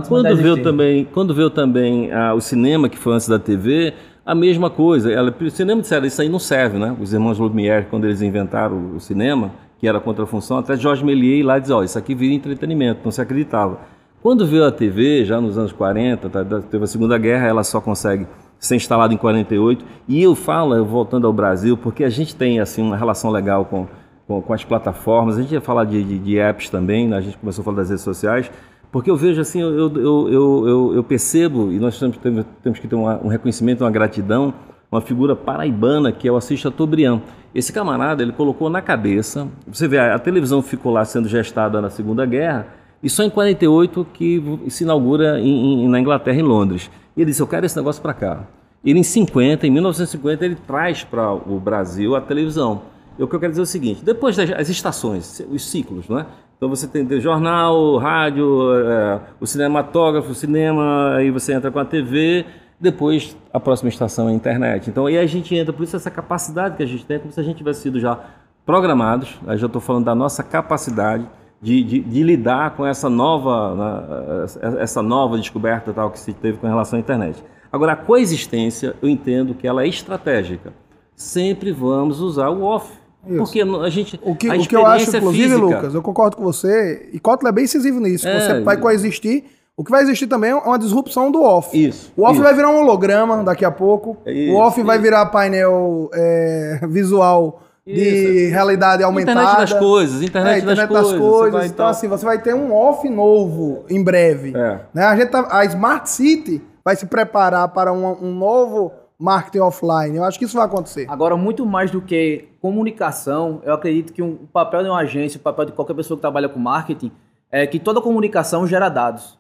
quando 0.09 0.37
veio 0.37 0.63
também, 0.63 1.05
quando 1.13 1.35
veio 1.35 1.51
também 1.51 2.11
ah, 2.11 2.33
o 2.35 2.41
cinema 2.41 2.89
que 2.89 2.97
foi 2.97 3.15
antes 3.15 3.29
da 3.29 3.39
TV, 3.39 3.93
a 4.25 4.35
mesma 4.35 4.71
coisa. 4.71 5.13
Ela, 5.13 5.35
o 5.39 5.51
cinema 5.51 5.83
disseram 5.83 6.07
isso 6.07 6.23
aí 6.23 6.29
não 6.29 6.39
serve, 6.39 6.79
né? 6.79 6.97
Os 6.99 7.13
irmãos 7.13 7.39
Lumière 7.39 7.87
quando 7.91 8.05
eles 8.05 8.23
inventaram 8.23 8.97
o 8.97 9.01
cinema 9.01 9.51
que 9.85 9.89
era 9.89 10.01
contra 10.01 10.25
a 10.25 10.27
função, 10.27 10.57
até 10.57 10.79
Jorge 10.79 11.05
Méliès 11.05 11.45
lá 11.45 11.59
diz, 11.59 11.69
ó, 11.69 11.81
oh, 11.81 11.85
isso 11.85 11.99
aqui 11.99 12.15
vira 12.15 12.33
entretenimento, 12.33 13.01
não 13.05 13.13
se 13.13 13.21
acreditava. 13.21 13.81
Quando 14.23 14.47
veio 14.47 14.65
a 14.65 14.73
TV, 14.73 15.27
já 15.27 15.39
nos 15.39 15.59
anos 15.59 15.73
40, 15.73 16.31
tá, 16.31 16.43
teve 16.71 16.85
a 16.85 16.87
Segunda 16.87 17.19
Guerra, 17.19 17.47
ela 17.47 17.63
só 17.63 17.83
consegue 17.83 18.27
ser 18.59 18.77
instalada 18.77 19.13
em 19.13 19.19
48. 19.19 19.85
E 20.09 20.23
eu 20.23 20.35
falo, 20.35 20.83
voltando 20.87 21.27
ao 21.27 21.35
Brasil, 21.35 21.77
porque 21.77 22.03
a 22.03 22.09
gente 22.09 22.35
tem 22.35 22.61
assim 22.61 22.81
uma 22.81 22.97
relação 22.97 23.31
legal 23.31 23.67
com, 23.67 23.87
com, 24.27 24.41
com, 24.41 24.55
as 24.55 24.65
plataformas. 24.65 25.37
A 25.37 25.43
gente 25.43 25.53
ia 25.53 25.61
falar 25.61 25.85
de, 25.85 26.03
de, 26.03 26.19
de, 26.19 26.39
apps 26.39 26.71
também, 26.71 27.07
né? 27.07 27.19
a 27.19 27.21
gente 27.21 27.37
começou 27.37 27.61
a 27.61 27.65
falar 27.67 27.77
das 27.77 27.91
redes 27.91 28.05
sociais, 28.05 28.51
porque 28.91 29.11
eu 29.11 29.17
vejo 29.19 29.39
assim, 29.39 29.61
eu, 29.61 29.71
eu, 29.71 29.99
eu, 29.99 30.67
eu, 30.67 30.93
eu 30.95 31.05
percebo, 31.05 31.71
e 31.71 31.79
nós 31.79 31.99
temos, 31.99 32.17
temos 32.63 32.79
que 32.79 32.89
ter 32.89 32.95
uma, 32.95 33.21
um 33.23 33.29
reconhecimento, 33.29 33.85
uma 33.85 33.91
gratidão, 33.91 34.55
uma 34.91 35.03
figura 35.03 35.37
paraibana 35.37 36.11
que 36.11 36.27
é 36.27 36.33
o 36.33 36.37
Assis 36.37 36.59
Chateaubriand. 36.59 37.21
Esse 37.55 37.73
camarada, 37.73 38.23
ele 38.23 38.33
colocou 38.33 38.69
na 38.69 38.83
cabeça, 38.83 39.47
você 39.67 39.87
vê, 39.87 39.99
a, 39.99 40.19
televisão 40.19 40.61
ficou 40.61 40.93
lá 40.93 41.05
sendo 41.05 41.29
gestada 41.29 41.81
na 41.81 41.89
Segunda 41.89 42.27
Guerra, 42.27 42.67
e 43.01 43.09
só 43.09 43.23
em 43.23 43.31
48 43.31 44.07
que 44.13 44.43
se 44.69 44.83
inaugura 44.83 45.39
em, 45.39 45.85
em, 45.85 45.89
na 45.89 46.01
Inglaterra, 46.01 46.39
em 46.39 46.43
Londres. 46.43 46.91
E 47.17 47.21
ele 47.21 47.31
disse, 47.31 47.41
eu 47.41 47.47
quero 47.47 47.65
esse 47.65 47.77
negócio 47.77 48.03
para 48.03 48.13
cá. 48.13 48.45
Ele 48.85 48.99
em 48.99 49.03
50, 49.05 49.67
em 49.67 49.71
1950, 49.71 50.45
ele 50.45 50.57
traz 50.67 51.05
para 51.05 51.33
o 51.33 51.61
Brasil 51.61 52.17
a 52.17 52.21
televisão. 52.21 52.83
E 53.19 53.23
o 53.23 53.29
que 53.29 53.37
eu 53.37 53.41
quero 53.41 53.53
dizer 53.53 53.63
é 53.63 53.65
o 53.65 53.67
seguinte: 53.67 54.05
depois 54.05 54.37
das 54.37 54.69
estações, 54.69 55.43
os 55.49 55.71
ciclos, 55.71 56.09
não 56.09 56.19
é? 56.19 56.27
Então 56.57 56.69
você 56.69 56.87
tem 56.87 57.21
jornal, 57.21 57.97
rádio, 57.97 58.73
é, 58.75 59.21
o 59.41 59.47
cinematógrafo, 59.47 60.33
o 60.33 60.35
cinema, 60.35 61.15
aí 61.15 61.31
você 61.31 61.53
entra 61.53 61.71
com 61.71 61.79
a 61.79 61.85
TV, 61.85 62.47
depois 62.85 63.37
a 63.53 63.59
próxima 63.59 63.89
estação 63.89 64.29
é 64.29 64.33
a 64.33 64.35
internet. 64.35 64.89
Então 64.89 65.07
aí 65.07 65.19
a 65.19 65.27
gente 65.27 65.55
entra, 65.55 65.73
por 65.73 65.83
isso 65.83 65.97
essa 65.97 66.11
capacidade 66.11 66.77
que 66.77 66.83
a 66.83 66.87
gente 66.87 67.05
tem, 67.05 67.17
é 67.17 67.19
como 67.19 67.33
se 67.33 67.41
a 67.41 67.43
gente 67.43 67.57
tivesse 67.57 67.81
sido 67.81 67.99
já 67.99 68.21
programados, 68.65 69.41
aí 69.47 69.59
já 69.59 69.67
estou 69.67 69.81
falando 69.81 70.05
da 70.05 70.15
nossa 70.15 70.43
capacidade 70.43 71.27
de, 71.61 71.83
de, 71.83 72.01
de, 72.01 72.23
lidar 72.23 72.77
com 72.77 72.87
essa 72.87 73.09
nova, 73.09 73.75
né, 73.75 74.81
essa 74.81 75.03
nova 75.03 75.39
descoberta 75.39 75.93
tal 75.93 76.11
que 76.11 76.19
se 76.19 76.33
teve 76.33 76.59
com 76.59 76.67
relação 76.67 76.99
à 76.99 77.01
internet. 77.01 77.43
Agora, 77.73 77.93
a 77.93 77.97
coexistência, 77.97 78.95
eu 79.03 79.09
entendo 79.09 79.55
que 79.55 79.67
ela 79.67 79.83
é 79.83 79.89
estratégica. 79.89 80.73
Sempre 81.17 81.73
vamos 81.73 82.21
usar 82.21 82.51
o 82.51 82.63
off. 82.63 82.93
Isso. 83.27 83.39
Porque 83.39 83.63
a 83.63 83.89
gente. 83.89 84.21
O 84.23 84.37
que, 84.37 84.49
o 84.49 84.67
que 84.67 84.77
eu 84.77 84.87
acho, 84.87 85.17
inclusive, 85.17 85.45
física. 85.45 85.65
Lucas, 85.65 85.95
eu 85.95 86.03
concordo 86.03 86.37
com 86.37 86.45
você, 86.45 87.09
e 87.13 87.19
Kotler 87.19 87.51
é 87.51 87.55
bem 87.55 87.65
incisivo 87.65 87.99
nisso. 87.99 88.29
É, 88.29 88.41
você 88.41 88.61
vai 88.61 88.77
coexistir. 88.77 89.45
O 89.77 89.83
que 89.83 89.91
vai 89.91 90.03
existir 90.03 90.29
também 90.29 90.51
é 90.51 90.55
uma 90.55 90.79
disrupção 90.79 91.33
do 91.33 91.43
off. 91.43 91.77
Isso. 91.77 92.13
O 92.17 92.23
off 92.23 92.35
isso. 92.35 92.43
vai 92.43 92.55
virar 92.55 92.71
um 92.71 92.81
holograma 92.81 93.43
daqui 93.43 93.65
a 93.65 93.73
pouco. 93.73 94.17
Isso, 94.25 94.53
o 94.53 94.57
off 94.57 94.79
isso. 94.79 94.87
vai 94.87 94.99
virar 94.99 95.27
painel 95.27 96.09
é, 96.15 96.81
visual 96.89 97.61
de 97.85 98.49
realidade 98.51 99.03
aumentada. 99.03 99.43
Internet 99.43 99.71
das 99.71 99.79
coisas, 99.79 100.23
internet, 100.23 100.55
é, 100.55 100.59
internet 100.59 100.93
das, 100.93 101.11
das, 101.11 101.19
coisas. 101.19 101.51
coisas. 101.51 101.71
Então, 101.71 101.87
assim, 101.87 102.09
você 102.09 102.25
vai 102.25 102.41
ter 102.41 102.55
um 102.55 102.73
off 102.73 103.09
novo 103.09 103.85
em 103.91 104.03
breve. 104.03 104.53
É. 104.57 104.81
Né? 104.95 105.05
A, 105.05 105.17
gente 105.17 105.31
tá, 105.31 105.47
a 105.51 105.65
Smart 105.65 106.09
City 106.09 106.63
vai 106.85 106.95
se 106.95 107.07
preparar 107.07 107.69
para 107.69 107.93
um, 107.93 108.25
um 108.25 108.33
novo 108.33 108.93
marketing 109.19 109.59
offline. 109.59 110.17
Eu 110.17 110.25
acho 110.25 110.39
que 110.39 110.45
isso 110.45 110.57
vai 110.57 110.67
acontecer. 110.67 111.07
Agora, 111.09 111.37
muito 111.37 111.67
mais 111.67 111.91
do 111.91 112.01
que 112.01 112.49
comunicação, 112.61 113.61
eu 113.65 113.75
acredito 113.75 114.13
que 114.13 114.23
um, 114.23 114.33
o 114.33 114.47
papel 114.47 114.83
de 114.83 114.89
uma 114.89 115.01
agência, 115.01 115.39
o 115.39 115.43
papel 115.43 115.67
de 115.67 115.73
qualquer 115.73 115.95
pessoa 115.95 116.17
que 116.17 116.23
trabalha 116.23 116.49
com 116.49 116.61
marketing, 116.61 117.11
é 117.51 117.67
que 117.67 117.79
toda 117.79 118.01
comunicação 118.01 118.67
gera 118.67 118.89
dados. 118.89 119.37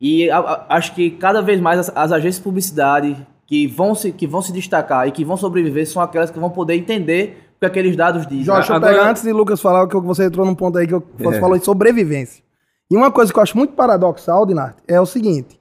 E 0.00 0.30
a, 0.30 0.38
a, 0.38 0.76
acho 0.76 0.94
que 0.94 1.10
cada 1.10 1.42
vez 1.42 1.60
mais 1.60 1.80
as, 1.80 1.92
as, 1.94 2.12
agências 2.12 2.36
de 2.36 2.42
publicidade 2.42 3.26
que 3.46 3.66
vão, 3.66 3.94
se, 3.94 4.12
que 4.12 4.26
vão 4.26 4.42
se 4.42 4.52
destacar 4.52 5.08
e 5.08 5.12
que 5.12 5.24
vão 5.24 5.36
sobreviver 5.36 5.86
são 5.88 6.02
aquelas 6.02 6.30
que 6.30 6.38
vão 6.38 6.50
poder 6.50 6.74
entender 6.74 7.50
o 7.56 7.60
que 7.60 7.66
aqueles 7.66 7.96
dados 7.96 8.26
dizem. 8.26 8.44
Jorge, 8.44 8.72
Agora... 8.72 9.10
antes 9.10 9.22
de 9.22 9.32
Lucas 9.32 9.60
falar, 9.60 9.82
o 9.82 9.88
que 9.88 9.98
você 9.98 10.24
entrou 10.24 10.46
num 10.46 10.54
ponto 10.54 10.78
aí 10.78 10.86
que 10.86 10.94
você 10.94 11.36
é. 11.36 11.40
falou 11.40 11.58
de 11.58 11.64
sobrevivência. 11.64 12.44
E 12.90 12.96
uma 12.96 13.10
coisa 13.10 13.32
que 13.32 13.38
eu 13.38 13.42
acho 13.42 13.56
muito 13.56 13.74
paradoxal, 13.74 14.46
Dinarte, 14.46 14.82
é 14.86 15.00
o 15.00 15.06
seguinte 15.06 15.58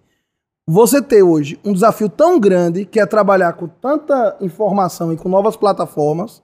você 0.70 1.02
ter 1.02 1.24
hoje 1.24 1.58
um 1.64 1.72
desafio 1.72 2.10
tão 2.10 2.38
grande 2.38 2.84
que 2.84 3.00
é 3.00 3.06
trabalhar 3.06 3.54
com 3.54 3.68
tanta 3.68 4.36
informação 4.42 5.14
e 5.14 5.18
com 5.18 5.30
novas 5.30 5.56
plataformas, 5.56 6.44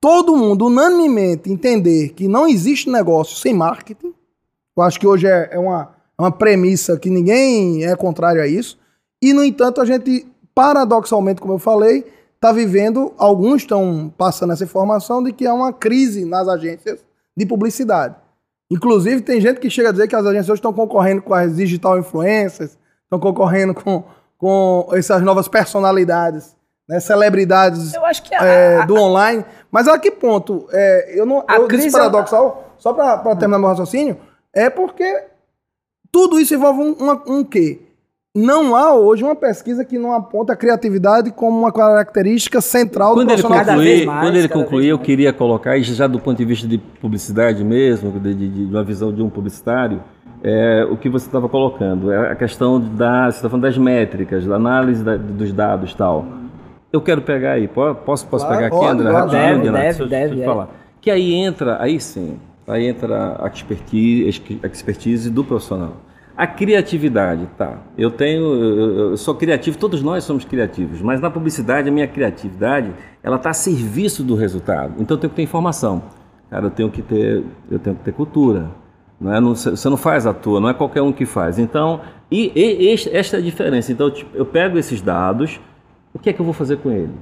todo 0.00 0.36
mundo 0.36 0.66
unanimemente 0.66 1.50
entender 1.50 2.10
que 2.10 2.28
não 2.28 2.46
existe 2.46 2.88
negócio 2.88 3.36
sem 3.36 3.52
marketing. 3.52 4.14
Eu 4.76 4.82
acho 4.84 5.00
que 5.00 5.06
hoje 5.06 5.26
é, 5.26 5.48
é 5.50 5.58
uma, 5.58 5.92
uma 6.18 6.30
premissa 6.30 6.98
que 6.98 7.10
ninguém 7.10 7.84
é 7.84 7.94
contrário 7.96 8.42
a 8.42 8.46
isso. 8.46 8.78
E, 9.22 9.32
no 9.32 9.44
entanto, 9.44 9.80
a 9.80 9.84
gente, 9.84 10.26
paradoxalmente, 10.54 11.40
como 11.40 11.54
eu 11.54 11.58
falei, 11.58 12.04
está 12.34 12.52
vivendo, 12.52 13.12
alguns 13.16 13.62
estão 13.62 14.12
passando 14.16 14.52
essa 14.52 14.64
informação 14.64 15.22
de 15.22 15.32
que 15.32 15.46
há 15.46 15.54
uma 15.54 15.72
crise 15.72 16.24
nas 16.24 16.46
agências 16.46 17.04
de 17.36 17.46
publicidade. 17.46 18.14
Inclusive, 18.70 19.22
tem 19.22 19.40
gente 19.40 19.60
que 19.60 19.70
chega 19.70 19.88
a 19.88 19.92
dizer 19.92 20.08
que 20.08 20.16
as 20.16 20.24
agências 20.24 20.50
hoje 20.50 20.58
estão 20.58 20.72
concorrendo 20.72 21.22
com 21.22 21.34
as 21.34 21.56
digital 21.56 21.98
influencers, 21.98 22.78
estão 23.04 23.18
concorrendo 23.18 23.74
com, 23.74 24.04
com 24.38 24.88
essas 24.92 25.22
novas 25.22 25.48
personalidades, 25.48 26.56
né, 26.88 27.00
celebridades 27.00 27.94
a, 27.94 28.44
é, 28.44 28.78
a, 28.78 28.84
do 28.84 28.96
online. 28.96 29.44
Mas 29.70 29.88
a 29.88 29.98
que 29.98 30.10
ponto? 30.10 30.66
É, 30.70 31.18
eu 31.18 31.24
não. 31.24 31.44
Eu 31.48 31.68
disse 31.68 31.88
é 31.88 31.92
paradoxal, 31.92 32.74
só 32.78 32.92
para 32.92 33.36
terminar 33.36 33.58
meu 33.58 33.68
raciocínio, 33.68 34.18
é 34.52 34.68
porque 34.68 35.24
tudo 36.14 36.38
isso 36.38 36.54
envolve 36.54 36.80
um, 36.80 36.94
um, 37.00 37.38
um 37.38 37.44
quê? 37.44 37.80
Não 38.36 38.76
há 38.76 38.94
hoje 38.94 39.24
uma 39.24 39.34
pesquisa 39.34 39.84
que 39.84 39.98
não 39.98 40.12
aponta 40.12 40.52
a 40.52 40.56
criatividade 40.56 41.32
como 41.32 41.58
uma 41.58 41.72
característica 41.72 42.60
central 42.60 43.14
quando 43.14 43.26
do 43.26 43.32
ele 43.32 43.42
concluir, 43.42 44.06
mais, 44.06 44.26
Quando 44.26 44.36
ele 44.36 44.48
concluir, 44.48 44.88
eu 44.90 44.98
queria 44.98 45.32
colocar, 45.32 45.76
já 45.80 46.06
do 46.06 46.20
ponto 46.20 46.38
de 46.38 46.44
vista 46.44 46.68
de 46.68 46.78
publicidade 46.78 47.64
mesmo, 47.64 48.12
de, 48.20 48.32
de, 48.32 48.48
de 48.48 48.74
uma 48.74 48.84
visão 48.84 49.12
de 49.12 49.22
um 49.22 49.28
publicitário, 49.28 50.04
é, 50.40 50.86
o 50.88 50.96
que 50.96 51.08
você 51.08 51.26
estava 51.26 51.48
colocando, 51.48 52.12
é 52.12 52.30
a 52.30 52.36
questão 52.36 52.80
da, 52.80 53.24
você 53.24 53.38
está 53.38 53.48
falando 53.48 53.64
das 53.64 53.76
métricas, 53.76 54.46
da 54.46 54.54
análise 54.54 55.02
da, 55.02 55.16
dos 55.16 55.52
dados 55.52 55.94
tal. 55.94 56.24
Eu 56.92 57.00
quero 57.00 57.22
pegar 57.22 57.52
aí, 57.52 57.66
posso, 57.66 58.24
posso 58.26 58.46
claro, 58.46 58.62
pegar 58.62 58.66
aqui, 58.68 58.86
André? 58.86 59.26
Deve, 59.26 59.70
deve, 59.70 60.06
deve, 60.06 60.40
eu 60.40 60.44
falar. 60.44 60.68
Que 61.00 61.10
aí 61.10 61.34
entra, 61.34 61.76
aí 61.80 62.00
sim, 62.00 62.38
aí 62.66 62.86
entra 62.86 63.36
a 63.42 63.48
expertise, 63.48 64.58
a 64.62 64.66
expertise 64.66 65.30
do 65.30 65.44
profissional. 65.44 65.96
A 66.36 66.48
criatividade, 66.48 67.48
tá. 67.56 67.78
Eu 67.96 68.10
tenho, 68.10 68.42
eu, 68.42 69.10
eu, 69.10 69.16
sou 69.16 69.36
criativo, 69.36 69.78
todos 69.78 70.02
nós 70.02 70.24
somos 70.24 70.44
criativos, 70.44 71.00
mas 71.00 71.20
na 71.20 71.30
publicidade 71.30 71.88
a 71.88 71.92
minha 71.92 72.08
criatividade, 72.08 72.92
ela 73.22 73.36
está 73.36 73.50
a 73.50 73.54
serviço 73.54 74.24
do 74.24 74.34
resultado. 74.34 74.94
Então 74.98 75.16
eu 75.16 75.20
tenho 75.20 75.30
que 75.30 75.36
ter 75.36 75.42
informação. 75.42 76.02
Cara, 76.50 76.66
eu 76.66 76.70
tenho 76.70 76.90
que 76.90 77.02
ter, 77.02 77.44
eu 77.70 77.78
tenho 77.78 77.94
que 77.94 78.02
ter 78.02 78.12
cultura, 78.12 78.68
não 79.20 79.32
é? 79.32 79.40
Não, 79.40 79.54
você 79.54 79.88
não 79.88 79.96
faz 79.96 80.26
à 80.26 80.34
toa, 80.34 80.58
não 80.58 80.68
é 80.68 80.74
qualquer 80.74 81.02
um 81.02 81.12
que 81.12 81.24
faz. 81.24 81.56
Então, 81.56 82.00
e, 82.28 82.50
e 82.56 82.92
esta 83.12 83.36
é 83.36 83.38
a 83.38 83.42
diferença. 83.42 83.92
Então, 83.92 84.10
tipo, 84.10 84.36
eu 84.36 84.44
pego 84.44 84.76
esses 84.76 85.00
dados, 85.00 85.60
o 86.12 86.18
que 86.18 86.30
é 86.30 86.32
que 86.32 86.40
eu 86.40 86.44
vou 86.44 86.54
fazer 86.54 86.78
com 86.78 86.90
ele? 86.90 87.14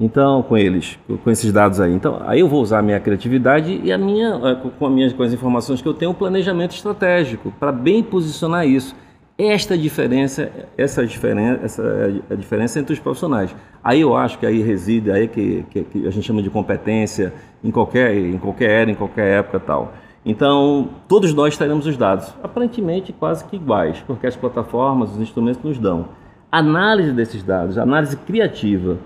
Então, 0.00 0.42
com 0.42 0.56
eles, 0.56 0.98
com 1.22 1.30
esses 1.30 1.52
dados 1.52 1.80
aí. 1.80 1.92
Então, 1.92 2.20
aí 2.26 2.40
eu 2.40 2.48
vou 2.48 2.62
usar 2.62 2.78
a 2.78 2.82
minha 2.82 2.98
criatividade 2.98 3.80
e 3.84 3.92
a 3.92 3.98
minha, 3.98 4.38
com, 4.78 4.86
a 4.86 4.90
minha, 4.90 5.12
com 5.12 5.22
as 5.22 5.32
informações 5.32 5.80
que 5.82 5.88
eu 5.88 5.94
tenho, 5.94 6.10
um 6.10 6.14
planejamento 6.14 6.74
estratégico 6.74 7.52
para 7.60 7.70
bem 7.70 8.02
posicionar 8.02 8.66
isso. 8.66 8.96
Esta 9.38 9.76
diferença, 9.76 10.50
essa 10.76 11.06
diferença, 11.06 11.60
essa 11.64 11.82
é 11.82 12.34
a 12.34 12.36
diferença 12.36 12.78
entre 12.78 12.92
os 12.92 12.98
profissionais. 12.98 13.54
Aí 13.82 14.00
eu 14.00 14.16
acho 14.16 14.38
que 14.38 14.46
aí 14.46 14.62
reside, 14.62 15.10
aí 15.10 15.26
que, 15.26 15.64
que, 15.70 15.84
que 15.84 16.06
a 16.06 16.10
gente 16.10 16.24
chama 16.24 16.42
de 16.42 16.50
competência 16.50 17.32
em 17.62 17.70
qualquer, 17.70 18.14
em 18.14 18.38
qualquer 18.38 18.70
era, 18.70 18.90
em 18.90 18.94
qualquer 18.94 19.38
época 19.38 19.60
tal. 19.60 19.92
Então, 20.24 20.90
todos 21.08 21.34
nós 21.34 21.56
teremos 21.56 21.86
os 21.86 21.96
dados, 21.96 22.32
aparentemente 22.42 23.12
quase 23.12 23.44
que 23.44 23.56
iguais, 23.56 24.02
porque 24.06 24.26
as 24.26 24.36
plataformas, 24.36 25.10
os 25.12 25.20
instrumentos 25.20 25.62
nos 25.64 25.78
dão. 25.78 26.06
Análise 26.50 27.12
desses 27.12 27.42
dados, 27.42 27.78
análise 27.78 28.16
criativa 28.16 28.98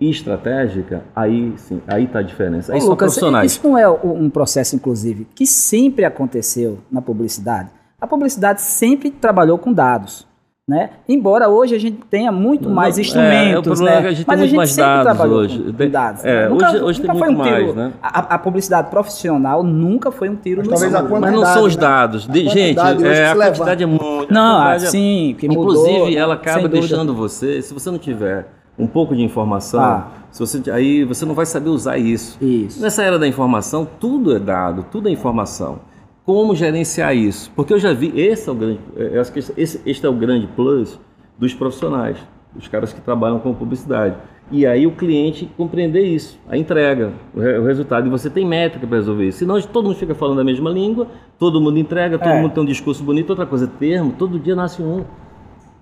estratégica, 0.00 1.02
aí 1.14 1.52
sim, 1.56 1.80
aí 1.86 2.04
está 2.04 2.20
a 2.20 2.22
diferença. 2.22 2.72
Aí 2.72 2.78
Ô, 2.78 2.82
são 2.82 2.90
Lucas, 2.90 3.06
profissionais. 3.06 3.52
Isso 3.52 3.66
não 3.66 3.76
é 3.76 3.88
um 3.88 4.30
processo, 4.30 4.76
inclusive, 4.76 5.26
que 5.34 5.46
sempre 5.46 6.04
aconteceu 6.04 6.78
na 6.90 7.02
publicidade? 7.02 7.70
A 8.00 8.06
publicidade 8.06 8.62
sempre 8.62 9.10
trabalhou 9.10 9.58
com 9.58 9.72
dados. 9.72 10.28
Né? 10.68 10.90
Embora 11.08 11.48
hoje 11.48 11.74
a 11.74 11.78
gente 11.78 11.96
tenha 12.10 12.30
muito 12.30 12.68
mais 12.68 12.98
instrumentos, 12.98 13.80
é, 13.80 13.84
né? 13.84 13.90
É 13.90 14.08
a 14.08 14.12
gente 14.12 14.26
mas 14.26 14.38
a 14.38 14.44
gente 14.44 14.54
mais 14.54 14.70
sempre 14.70 15.04
dados 15.04 15.24
hoje. 15.24 15.72
Com 15.72 15.88
dados. 15.88 16.22
É, 16.22 16.42
né? 16.42 16.48
nunca, 16.50 16.68
hoje, 16.68 16.82
hoje 16.82 17.00
nunca 17.00 17.12
tem 17.12 17.18
foi 17.18 17.28
muito 17.30 17.40
um 17.40 17.44
tiro, 17.44 17.64
mais, 17.64 17.74
né? 17.74 17.92
A, 18.02 18.34
a, 18.34 18.38
publicidade 18.38 18.90
profissional 18.90 19.62
nunca 19.62 20.10
foi 20.10 20.28
um 20.28 20.36
tiro 20.36 20.60
mas 20.60 20.82
no 20.82 20.88
escuro. 20.88 21.20
Mas 21.22 21.32
não 21.32 21.46
são 21.46 21.64
os 21.64 21.74
né? 21.74 21.80
dados. 21.80 22.26
De, 22.26 22.50
gente, 22.50 22.78
é, 22.78 23.30
a 23.30 23.34
quantidade 23.34 23.82
é 23.82 23.86
muito. 23.86 24.30
Não, 24.30 24.60
assim, 24.60 25.34
que 25.38 25.46
Inclusive, 25.46 26.00
mudou, 26.00 26.10
ela 26.10 26.34
acaba 26.34 26.68
deixando 26.68 27.14
você, 27.14 27.62
se 27.62 27.72
você 27.72 27.90
não 27.90 27.98
tiver 27.98 28.57
um 28.78 28.86
pouco 28.86 29.14
de 29.14 29.22
informação, 29.22 29.80
ah. 29.80 30.08
se 30.30 30.40
você, 30.40 30.70
aí 30.70 31.04
você 31.04 31.24
não 31.24 31.34
vai 31.34 31.46
saber 31.46 31.70
usar 31.70 31.98
isso. 31.98 32.38
isso. 32.42 32.80
Nessa 32.80 33.02
era 33.02 33.18
da 33.18 33.26
informação, 33.26 33.86
tudo 33.98 34.34
é 34.34 34.38
dado, 34.38 34.86
tudo 34.90 35.08
é 35.08 35.12
informação 35.12 35.80
como 36.28 36.54
gerenciar 36.54 37.16
isso? 37.16 37.50
Porque 37.56 37.72
eu 37.72 37.78
já 37.78 37.94
vi, 37.94 38.12
esse 38.14 38.50
é 38.50 38.52
o 38.52 38.54
grande, 38.54 38.80
é, 38.98 39.16
eu 39.16 39.20
acho 39.22 39.32
que 39.32 39.38
esse, 39.38 39.80
este 39.86 40.04
é 40.04 40.08
o 40.10 40.12
grande 40.12 40.46
plus 40.46 41.00
dos 41.38 41.54
profissionais, 41.54 42.18
dos 42.54 42.68
caras 42.68 42.92
que 42.92 43.00
trabalham 43.00 43.38
com 43.38 43.54
publicidade. 43.54 44.14
E 44.50 44.66
aí 44.66 44.86
o 44.86 44.90
cliente 44.90 45.50
compreender 45.56 46.02
isso, 46.02 46.38
a 46.46 46.54
entrega, 46.54 47.14
o, 47.34 47.40
o 47.40 47.64
resultado. 47.64 48.06
E 48.06 48.10
você 48.10 48.28
tem 48.28 48.44
métrica 48.44 48.86
para 48.86 48.98
resolver 48.98 49.26
isso. 49.26 49.38
Senão 49.38 49.58
todo 49.62 49.86
mundo 49.86 49.96
fica 49.96 50.14
falando 50.14 50.42
a 50.42 50.44
mesma 50.44 50.68
língua, 50.68 51.06
todo 51.38 51.62
mundo 51.62 51.78
entrega, 51.78 52.18
todo 52.18 52.28
é. 52.28 52.42
mundo 52.42 52.52
tem 52.52 52.62
um 52.62 52.66
discurso 52.66 53.02
bonito. 53.02 53.30
Outra 53.30 53.46
coisa, 53.46 53.66
termo, 53.66 54.12
todo 54.18 54.38
dia 54.38 54.54
nasce 54.54 54.82
um. 54.82 55.04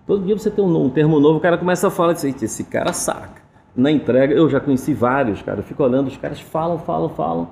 Todo 0.06 0.24
dia 0.24 0.38
você 0.38 0.50
tem 0.50 0.64
um, 0.64 0.84
um 0.84 0.88
termo 0.88 1.18
novo, 1.18 1.38
o 1.38 1.40
cara 1.40 1.58
começa 1.58 1.88
a 1.88 1.90
falar, 1.90 2.12
diz, 2.12 2.24
esse 2.24 2.64
cara 2.64 2.92
saca. 2.92 3.42
Na 3.74 3.90
entrega, 3.90 4.32
eu 4.32 4.48
já 4.48 4.60
conheci 4.60 4.94
vários, 4.94 5.42
cara, 5.42 5.58
eu 5.58 5.64
fico 5.64 5.82
olhando, 5.82 6.06
os 6.06 6.16
caras 6.16 6.40
falam, 6.40 6.78
falam, 6.78 7.08
falam 7.10 7.48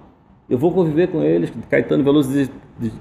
Eu 0.49 0.57
vou 0.57 0.73
conviver 0.73 1.09
com 1.09 1.21
eles, 1.23 1.53
Caetano 1.69 2.05
Veloso 2.05 2.31
diz 2.33 2.51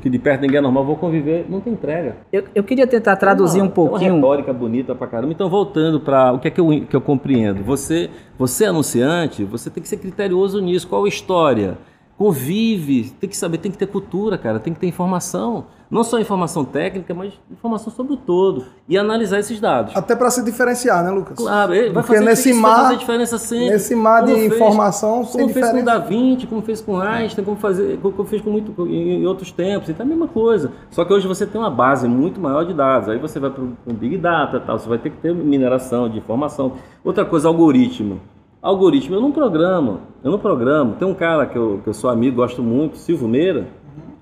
que 0.01 0.09
de 0.09 0.19
perto 0.19 0.41
ninguém 0.41 0.57
é 0.57 0.61
normal, 0.61 0.83
vou 0.83 0.95
conviver, 0.95 1.45
não 1.49 1.59
tem 1.59 1.73
entrega. 1.73 2.17
Eu, 2.31 2.43
eu 2.53 2.63
queria 2.63 2.87
tentar 2.87 3.15
traduzir 3.15 3.59
uma, 3.59 3.67
um 3.67 3.69
pouquinho. 3.69 4.09
É 4.09 4.11
uma 4.11 4.15
retórica 4.15 4.53
bonita 4.53 4.93
pra 4.93 5.07
caramba. 5.07 5.31
Então, 5.33 5.49
voltando 5.49 5.99
para 5.99 6.31
o 6.31 6.39
que 6.39 6.47
é 6.47 6.51
que 6.51 6.61
eu, 6.61 6.67
que 6.87 6.95
eu 6.95 7.01
compreendo. 7.01 7.63
Você, 7.63 8.09
você 8.37 8.65
anunciante, 8.65 9.43
você 9.43 9.69
tem 9.69 9.81
que 9.81 9.89
ser 9.89 9.97
criterioso 9.97 10.61
nisso. 10.61 10.87
Qual 10.87 11.05
a 11.05 11.07
história? 11.07 11.77
Convive, 12.17 13.09
tem 13.19 13.29
que 13.29 13.35
saber, 13.35 13.57
tem 13.57 13.71
que 13.71 13.77
ter 13.77 13.87
cultura, 13.87 14.37
cara, 14.37 14.59
tem 14.59 14.73
que 14.73 14.79
ter 14.79 14.87
informação. 14.87 15.65
Não 15.91 16.03
só 16.03 16.19
informação 16.19 16.65
técnica, 16.65 17.13
mas 17.13 17.33
informação 17.51 17.91
sobre 17.93 18.13
o 18.13 18.17
todo. 18.17 18.65
E 18.89 18.97
analisar 18.97 19.39
esses 19.39 19.59
dados. 19.59 19.95
Até 19.95 20.15
para 20.15 20.31
se 20.31 20.43
diferenciar, 20.43 21.03
né, 21.03 21.11
Lucas? 21.11 21.37
Claro, 21.37 21.71
vai 21.73 21.91
Porque 21.91 22.13
fazer, 22.13 22.25
nesse 22.25 22.53
mar, 22.53 22.83
fazer 22.83 22.97
diferença 22.97 23.37
sempre. 23.37 23.69
Nesse 23.69 23.95
mar 23.95 24.23
Como 24.23 24.33
de 24.33 24.41
fez- 24.41 24.53
informação, 24.55 25.23
Como 25.23 25.25
fez 25.25 25.35
com 25.35 25.43
o 25.43 25.47
diferença. 25.53 25.85
Da 25.85 25.97
Vinci, 25.99 26.47
como 26.47 26.61
fez 26.63 26.81
com 26.81 26.99
Einstein, 26.99 27.45
como, 27.45 27.57
fazer, 27.57 27.99
como 28.01 28.25
fez 28.25 28.41
com 28.41 28.49
muito, 28.49 28.87
em 28.87 29.21
em 29.21 29.25
outros 29.27 29.51
tempos. 29.51 29.89
Então 29.89 30.03
é 30.03 30.07
a 30.07 30.09
mesma 30.09 30.27
coisa. 30.27 30.71
Só 30.89 31.05
que 31.05 31.13
hoje 31.13 31.27
você 31.27 31.45
tem 31.45 31.61
uma 31.61 31.69
base 31.69 32.07
muito 32.07 32.39
maior 32.39 32.63
de 32.63 32.73
dados. 32.73 33.09
Aí 33.09 33.19
você 33.19 33.39
vai 33.39 33.51
para 33.51 33.61
o 33.63 33.93
Big 33.93 34.17
Data 34.17 34.59
tal. 34.59 34.79
Você 34.79 34.89
vai 34.89 34.97
ter 34.97 35.11
que 35.11 35.17
ter 35.17 35.33
mineração 35.35 36.09
de 36.09 36.17
informação. 36.17 36.73
Outra 37.03 37.23
coisa, 37.23 37.47
algoritmo. 37.47 38.19
Algoritmo, 38.63 39.15
eu 39.17 39.21
não 39.21 39.31
programo. 39.31 39.99
Eu 40.23 40.31
não 40.31 40.39
programo. 40.39 40.93
Tem 40.93 41.05
um 41.05 41.13
cara 41.13 41.45
que 41.45 41.57
eu, 41.57 41.81
que 41.83 41.89
eu 41.89 41.93
sou 41.93 42.09
amigo, 42.09 42.37
gosto 42.37 42.63
muito, 42.63 42.97
Silvio 42.97 43.27
Meira, 43.27 43.67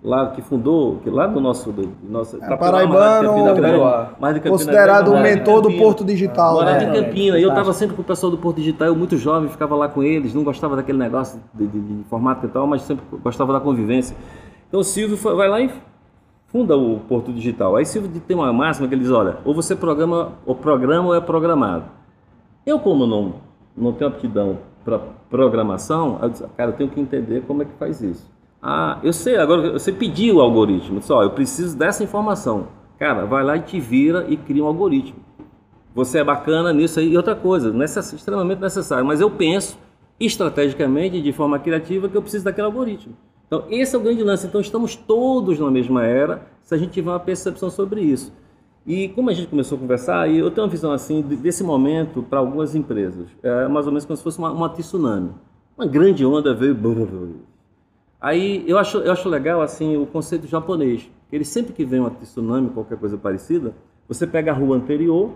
lá 0.04 0.32
que 0.32 0.42
fundou, 0.42 0.98
que 1.04 1.12
lá 1.12 1.28
do 1.28 1.40
nosso. 1.40 1.72
Do, 1.72 1.84
do 1.84 2.12
nosso 2.12 2.44
É 2.44 2.58
paraibano, 2.58 3.34
mais 4.20 4.34
de 4.34 4.40
Campina 4.40 4.58
Considerado 4.58 5.10
o 5.10 5.12
Grande, 5.12 5.30
mentor 5.30 5.62
do. 5.62 5.72
Porto 5.78 6.04
Digital. 6.04 6.56
Morava 6.56 6.80
né? 6.80 6.90
em 6.90 7.04
Campina. 7.04 7.38
E 7.38 7.44
eu 7.44 7.50
estava 7.50 7.72
sempre 7.72 7.96
com 7.96 8.02
o 8.02 8.06
pessoal 8.06 8.32
do 8.32 8.38
Porto 8.40 8.58
Digital, 8.58 8.88
eu 8.88 8.96
muito 8.96 9.16
jovem, 9.16 9.48
ficava 9.48 9.76
lá 9.76 9.88
com 9.88 10.02
eles, 10.02 10.34
não 10.34 10.44
gostava 10.44 10.76
daquele 10.76 10.98
negócio 10.98 11.40
de, 11.54 11.68
de, 11.68 11.80
de 11.80 11.94
informática 11.94 12.48
e 12.48 12.50
tal, 12.50 12.66
mas 12.66 12.82
sempre 12.82 13.06
gostava 13.24 13.54
da 13.54 13.60
convivência. 13.60 14.18
Então 14.68 14.80
o 14.80 14.84
Silvio 14.84 15.18
foi- 15.18 15.36
vai 15.36 15.50
lá 15.50 15.62
e 15.62 15.70
funda 16.48 16.76
o 16.76 17.00
Porto 17.08 17.32
Digital. 17.32 17.76
Aí 17.76 17.86
Silvio 17.86 18.10
tem 18.28 18.36
uma 18.36 18.52
máxima 18.52 18.88
que 18.88 18.96
ele 18.96 19.04
diz, 19.04 19.12
olha, 19.12 19.38
ou 19.46 19.54
você 19.54 19.76
programa, 19.76 20.32
ou 20.48 20.56
programa 20.56 21.10
ou 21.10 21.16
é 21.16 21.22
programado. 21.22 21.84
Eu 22.66 22.80
como 22.80 23.06
não, 23.06 23.34
não 23.76 23.94
tenho 23.94 24.10
aptidão 24.10 24.60
para 24.84 25.00
programação, 25.30 26.20
eu 26.22 26.30
disse, 26.30 26.44
cara, 26.58 26.72
eu 26.72 26.76
tenho 26.76 26.90
que 26.90 27.00
entender 27.00 27.44
como 27.48 27.62
é 27.62 27.66
que 27.66 27.74
faz 27.78 28.02
isso. 28.02 28.30
Ah, 28.62 29.00
eu 29.04 29.14
sei, 29.14 29.38
agora 29.38 29.72
você 29.72 29.92
pediu 29.92 30.36
o 30.36 30.42
algoritmo, 30.42 31.00
disse, 31.00 31.12
ó, 31.12 31.24
eu 31.24 31.32
preciso 31.32 31.78
dessa 31.78 32.04
informação. 32.04 32.68
Cara, 33.00 33.26
vai 33.26 33.44
lá 33.44 33.58
e 33.58 33.62
te 33.62 33.80
vira 33.80 34.26
e 34.30 34.38
cria 34.38 34.64
um 34.64 34.68
algoritmo. 34.68 35.20
Você 35.94 36.20
é 36.20 36.24
bacana 36.24 36.72
nisso 36.72 37.00
aí. 37.00 37.12
E 37.12 37.18
outra 37.18 37.36
coisa, 37.36 37.72
necess, 37.72 38.14
extremamente 38.14 38.60
necessário. 38.60 39.06
Mas 39.06 39.20
eu 39.20 39.30
penso 39.30 39.78
estrategicamente, 40.20 41.22
de 41.22 41.32
forma 41.34 41.58
criativa, 41.60 42.08
que 42.08 42.16
eu 42.16 42.22
preciso 42.22 42.46
daquele 42.46 42.68
algoritmo. 42.68 43.14
Então, 43.48 43.66
esse 43.70 43.96
é 43.96 44.00
o 44.00 44.02
grande 44.02 44.24
lance. 44.24 44.48
Então, 44.48 44.62
estamos 44.62 44.96
todos 44.96 45.60
na 45.60 45.70
mesma 45.70 46.06
era, 46.06 46.48
se 46.62 46.74
a 46.74 46.78
gente 46.78 46.92
tiver 46.92 47.10
uma 47.10 47.20
percepção 47.20 47.70
sobre 47.70 48.02
isso. 48.02 48.32
E 48.86 49.10
como 49.10 49.30
a 49.30 49.34
gente 49.34 49.48
começou 49.48 49.78
a 49.78 49.82
conversar, 49.82 50.30
eu 50.30 50.50
tenho 50.50 50.66
uma 50.66 50.72
visão 50.72 50.92
assim 50.92 51.22
de- 51.22 51.36
desse 51.36 51.64
momento 51.64 52.24
para 52.24 52.40
algumas 52.40 52.74
empresas. 52.76 53.28
É 53.44 53.68
mais 53.68 53.86
ou 53.86 53.92
menos 53.92 54.06
como 54.06 54.18
se 54.18 54.24
fosse 54.24 54.40
uma, 54.40 54.52
uma 54.52 54.70
tsunami. 54.70 55.30
Uma 55.78 55.86
grande 55.86 56.26
onda 56.26 56.54
veio. 56.54 56.76
Aí 58.20 58.64
eu 58.68 58.78
acho, 58.78 58.98
eu 59.00 59.12
acho 59.12 59.28
legal 59.30 59.62
assim 59.62 59.98
o 59.98 60.06
conceito 60.06 60.48
japonês. 60.48 61.10
Ele 61.32 61.46
sempre 61.46 61.74
que 61.74 61.86
vem 61.86 62.00
uma 62.00 62.10
tsunami, 62.12 62.70
qualquer 62.70 62.98
coisa 62.98 63.18
parecida, 63.18 63.74
você 64.08 64.28
pega 64.28 64.52
a 64.52 64.56
rua 64.56 64.76
anterior, 64.78 65.32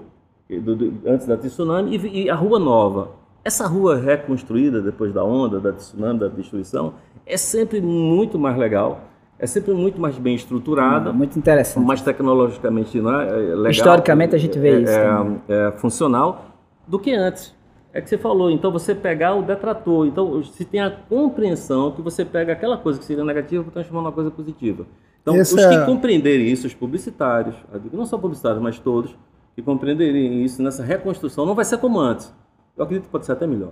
do- 0.49 0.75
do- 0.75 0.93
antes 1.09 1.25
da 1.25 1.37
tsunami, 1.37 1.97
e, 1.97 2.23
e 2.25 2.29
a 2.29 2.35
rua 2.35 2.59
nova. 2.59 3.11
Essa 3.43 3.67
rua 3.67 3.95
reconstruída 3.95 4.81
depois 4.81 5.13
da 5.13 5.23
onda, 5.23 5.59
da 5.59 5.71
tsunami, 5.71 6.19
da 6.19 6.27
destruição, 6.27 6.93
é 7.25 7.37
sempre 7.37 7.79
muito 7.79 8.37
mais 8.37 8.57
legal, 8.57 9.01
é 9.37 9.45
sempre 9.47 9.73
muito 9.73 9.99
mais 9.99 10.17
bem 10.17 10.35
estruturada, 10.35 11.11
Muito 11.11 11.37
interessante. 11.37 11.85
mais 11.85 12.01
tecnologicamente 12.01 12.99
né, 13.01 13.27
é 13.27 13.31
legal, 13.55 13.71
Historicamente, 13.71 14.35
a 14.35 14.37
gente 14.39 14.57
vê 14.57 14.69
é, 14.69 14.79
isso 14.81 14.91
é, 14.93 15.05
também. 15.05 15.41
é 15.47 15.71
funcional 15.77 16.45
do 16.87 16.97
que 16.99 17.13
antes. 17.13 17.53
É 17.93 18.01
que 18.01 18.09
você 18.09 18.17
falou, 18.17 18.51
então 18.51 18.71
você 18.71 18.93
pegar 18.93 19.35
o 19.35 19.41
detrator, 19.41 20.05
então 20.05 20.43
se 20.43 20.65
tem 20.65 20.81
a 20.81 20.91
compreensão 20.91 21.91
que 21.91 22.01
você 22.01 22.25
pega 22.25 22.51
aquela 22.51 22.77
coisa 22.77 22.99
que 22.99 23.05
seria 23.05 23.23
negativa 23.23 23.63
para 23.63 23.71
transformar 23.71 24.01
numa 24.01 24.11
coisa 24.11 24.29
positiva. 24.29 24.85
Então, 25.21 25.35
Esse 25.37 25.55
os 25.55 25.61
é- 25.63 25.69
que 25.79 25.85
compreenderem 25.85 26.47
isso, 26.47 26.67
os 26.67 26.73
publicitários, 26.73 27.55
não 27.93 28.05
só 28.05 28.17
publicitários, 28.17 28.61
mas 28.61 28.77
todos, 28.79 29.15
que 29.55 29.61
compreenderem 29.61 30.43
isso 30.43 30.61
nessa 30.61 30.83
reconstrução, 30.83 31.45
não 31.45 31.55
vai 31.55 31.63
ser 31.63 31.77
como 31.77 31.99
antes. 31.99 32.33
Eu 32.77 32.83
acredito 32.83 33.05
que 33.05 33.11
pode 33.11 33.25
ser 33.25 33.31
até 33.31 33.47
melhor. 33.47 33.71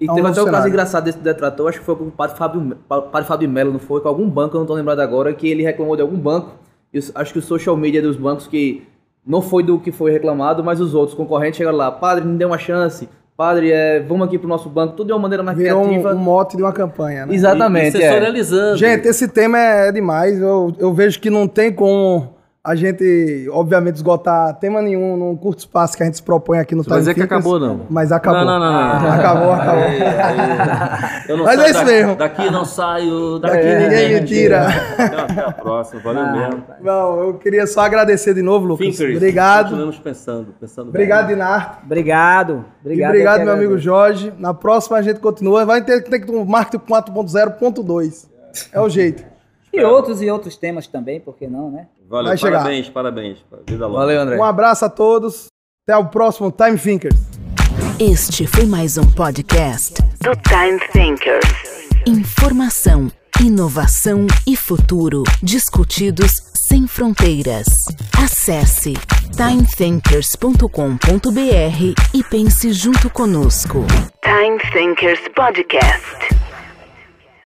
E 0.00 0.08
É 0.08 0.12
um 0.12 0.14
teve 0.14 0.28
até 0.28 0.42
um 0.42 0.46
caso 0.46 0.68
engraçado 0.68 1.04
desse 1.04 1.18
detrator, 1.18 1.68
acho 1.68 1.78
que 1.80 1.84
foi 1.84 1.94
com 1.94 2.04
o 2.04 2.10
padre 2.10 2.36
Fábio, 2.38 2.76
Pa- 2.88 3.02
padre 3.02 3.28
Fábio 3.28 3.48
Melo, 3.50 3.70
não 3.72 3.78
foi? 3.78 4.00
Com 4.00 4.08
algum 4.08 4.28
banco, 4.28 4.56
eu 4.56 4.60
não 4.60 4.66
tô 4.66 4.72
lembrado 4.74 5.00
agora, 5.00 5.32
que 5.34 5.46
ele 5.46 5.62
reclamou 5.62 5.94
de 5.94 6.02
algum 6.02 6.16
banco. 6.18 6.52
E 6.92 6.98
os- 6.98 7.12
acho 7.14 7.32
que 7.34 7.38
o 7.38 7.42
social 7.42 7.76
media 7.76 8.00
dos 8.00 8.16
bancos 8.16 8.46
que 8.46 8.82
não 9.26 9.42
foi 9.42 9.62
do 9.62 9.78
que 9.78 9.92
foi 9.92 10.10
reclamado, 10.10 10.64
mas 10.64 10.80
os 10.80 10.94
outros 10.94 11.14
concorrentes 11.14 11.58
chegaram 11.58 11.76
lá, 11.76 11.90
padre, 11.92 12.24
me 12.24 12.38
dê 12.38 12.44
uma 12.46 12.56
chance, 12.58 13.06
padre, 13.36 13.70
é, 13.72 14.00
vamos 14.00 14.26
aqui 14.26 14.38
pro 14.38 14.48
nosso 14.48 14.68
banco, 14.70 14.94
tudo 14.96 15.08
de 15.08 15.12
uma 15.12 15.18
maneira 15.18 15.42
mais 15.42 15.56
Virou 15.58 15.82
um, 15.82 15.88
criativa. 15.88 16.14
um 16.14 16.18
mote 16.18 16.56
de 16.56 16.62
uma 16.62 16.72
campanha, 16.72 17.26
né? 17.26 17.34
Exatamente, 17.34 17.96
E, 17.96 18.00
e 18.00 18.02
é. 18.02 18.06
sensorializando. 18.08 18.76
Gente, 18.78 19.06
esse 19.06 19.28
tema 19.28 19.58
é 19.58 19.92
demais. 19.92 20.40
Eu, 20.40 20.74
eu 20.78 20.92
vejo 20.94 21.20
que 21.20 21.28
não 21.28 21.46
tem 21.46 21.70
como 21.72 22.34
a 22.70 22.74
gente, 22.76 23.48
obviamente, 23.50 23.96
esgotar 23.96 24.54
tema 24.60 24.80
nenhum 24.80 25.16
num 25.16 25.36
curto 25.36 25.58
espaço 25.58 25.96
que 25.96 26.02
a 26.04 26.06
gente 26.06 26.18
se 26.18 26.22
propõe 26.22 26.58
aqui 26.60 26.74
no 26.74 26.84
Você 26.84 26.90
vai 26.90 26.98
dizer 27.00 27.14
que 27.14 27.22
acabou, 27.22 27.58
não. 27.58 27.80
Mas 27.90 28.12
acabou. 28.12 28.44
Não, 28.44 28.58
não, 28.60 28.72
não, 28.72 29.00
não. 29.00 29.12
Acabou, 29.12 29.52
acabou. 29.52 29.82
Aí, 29.82 30.02
aí, 30.02 31.20
eu 31.28 31.36
não 31.36 31.44
Mas 31.46 31.56
saio 31.56 31.66
é 31.66 31.70
isso 31.70 31.80
daqui, 31.80 31.90
mesmo. 31.90 32.16
Daqui 32.16 32.50
não 32.50 32.64
saio. 32.64 33.38
Daqui, 33.40 33.54
Daqui 33.56 33.74
ninguém 33.76 34.14
me 34.20 34.24
tira. 34.26 34.68
Até, 34.68 35.04
até 35.04 35.40
a 35.40 35.52
próxima. 35.52 36.00
Valeu 36.00 36.22
Ah, 36.22 36.32
mesmo. 36.32 36.64
Não, 36.80 37.20
eu 37.20 37.34
queria 37.34 37.66
só 37.66 37.80
agradecer 37.80 38.34
de 38.34 38.42
novo, 38.42 38.66
Lucas. 38.66 38.86
Thinkers, 38.86 39.16
Obrigado. 39.16 39.64
Continuamos 39.64 39.98
pensando. 39.98 40.54
pensando 40.60 40.88
Obrigado, 40.90 41.26
bem. 41.26 41.34
Dinar. 41.34 41.80
Obrigado. 41.84 42.64
E 42.84 42.86
Obrigado, 42.86 43.10
obrigado, 43.10 43.34
eu 43.34 43.38
que 43.40 43.44
meu 43.46 43.54
amigo. 43.54 43.78
Jorge. 43.78 44.32
Na 44.38 44.54
próxima 44.54 44.96
a 44.96 45.02
gente 45.02 45.18
continua. 45.18 45.64
Vai 45.64 45.82
ter, 45.82 46.04
ter 46.04 46.20
que 46.20 46.26
ter 46.26 46.32
um 46.32 46.44
marketing 46.44 46.84
4.0.2. 46.86 48.28
É 48.72 48.80
o 48.80 48.88
jeito. 48.88 49.24
E 49.72 49.82
outros 49.84 50.20
e 50.20 50.28
outros 50.30 50.56
temas 50.56 50.86
também, 50.86 51.20
por 51.20 51.36
que 51.36 51.46
não, 51.46 51.70
né? 51.70 51.86
Valeu, 52.10 52.30
Vai 52.30 52.36
chegar. 52.36 52.58
parabéns, 52.58 52.88
parabéns. 52.88 53.38
Vida 53.68 53.86
longa. 53.86 54.00
Valeu, 54.00 54.20
André. 54.20 54.36
Um 54.36 54.42
abraço 54.44 54.84
a 54.84 54.90
todos. 54.90 55.46
Até 55.86 55.96
o 55.96 56.06
próximo 56.06 56.50
Time 56.50 56.76
Thinkers. 56.76 57.14
Este 58.00 58.48
foi 58.48 58.66
mais 58.66 58.98
um 58.98 59.06
podcast. 59.12 59.94
do 60.20 60.32
Time 60.42 60.80
Thinkers. 60.92 61.88
Informação, 62.06 63.08
inovação 63.40 64.26
e 64.44 64.56
futuro 64.56 65.22
discutidos 65.40 66.32
sem 66.68 66.88
fronteiras. 66.88 67.66
Acesse 68.20 68.94
timethinkers.com.br 69.36 71.94
e 72.12 72.24
pense 72.24 72.72
junto 72.72 73.08
conosco. 73.10 73.86
Time 74.24 74.58
Thinkers 74.72 75.20
Podcast. 75.36 76.39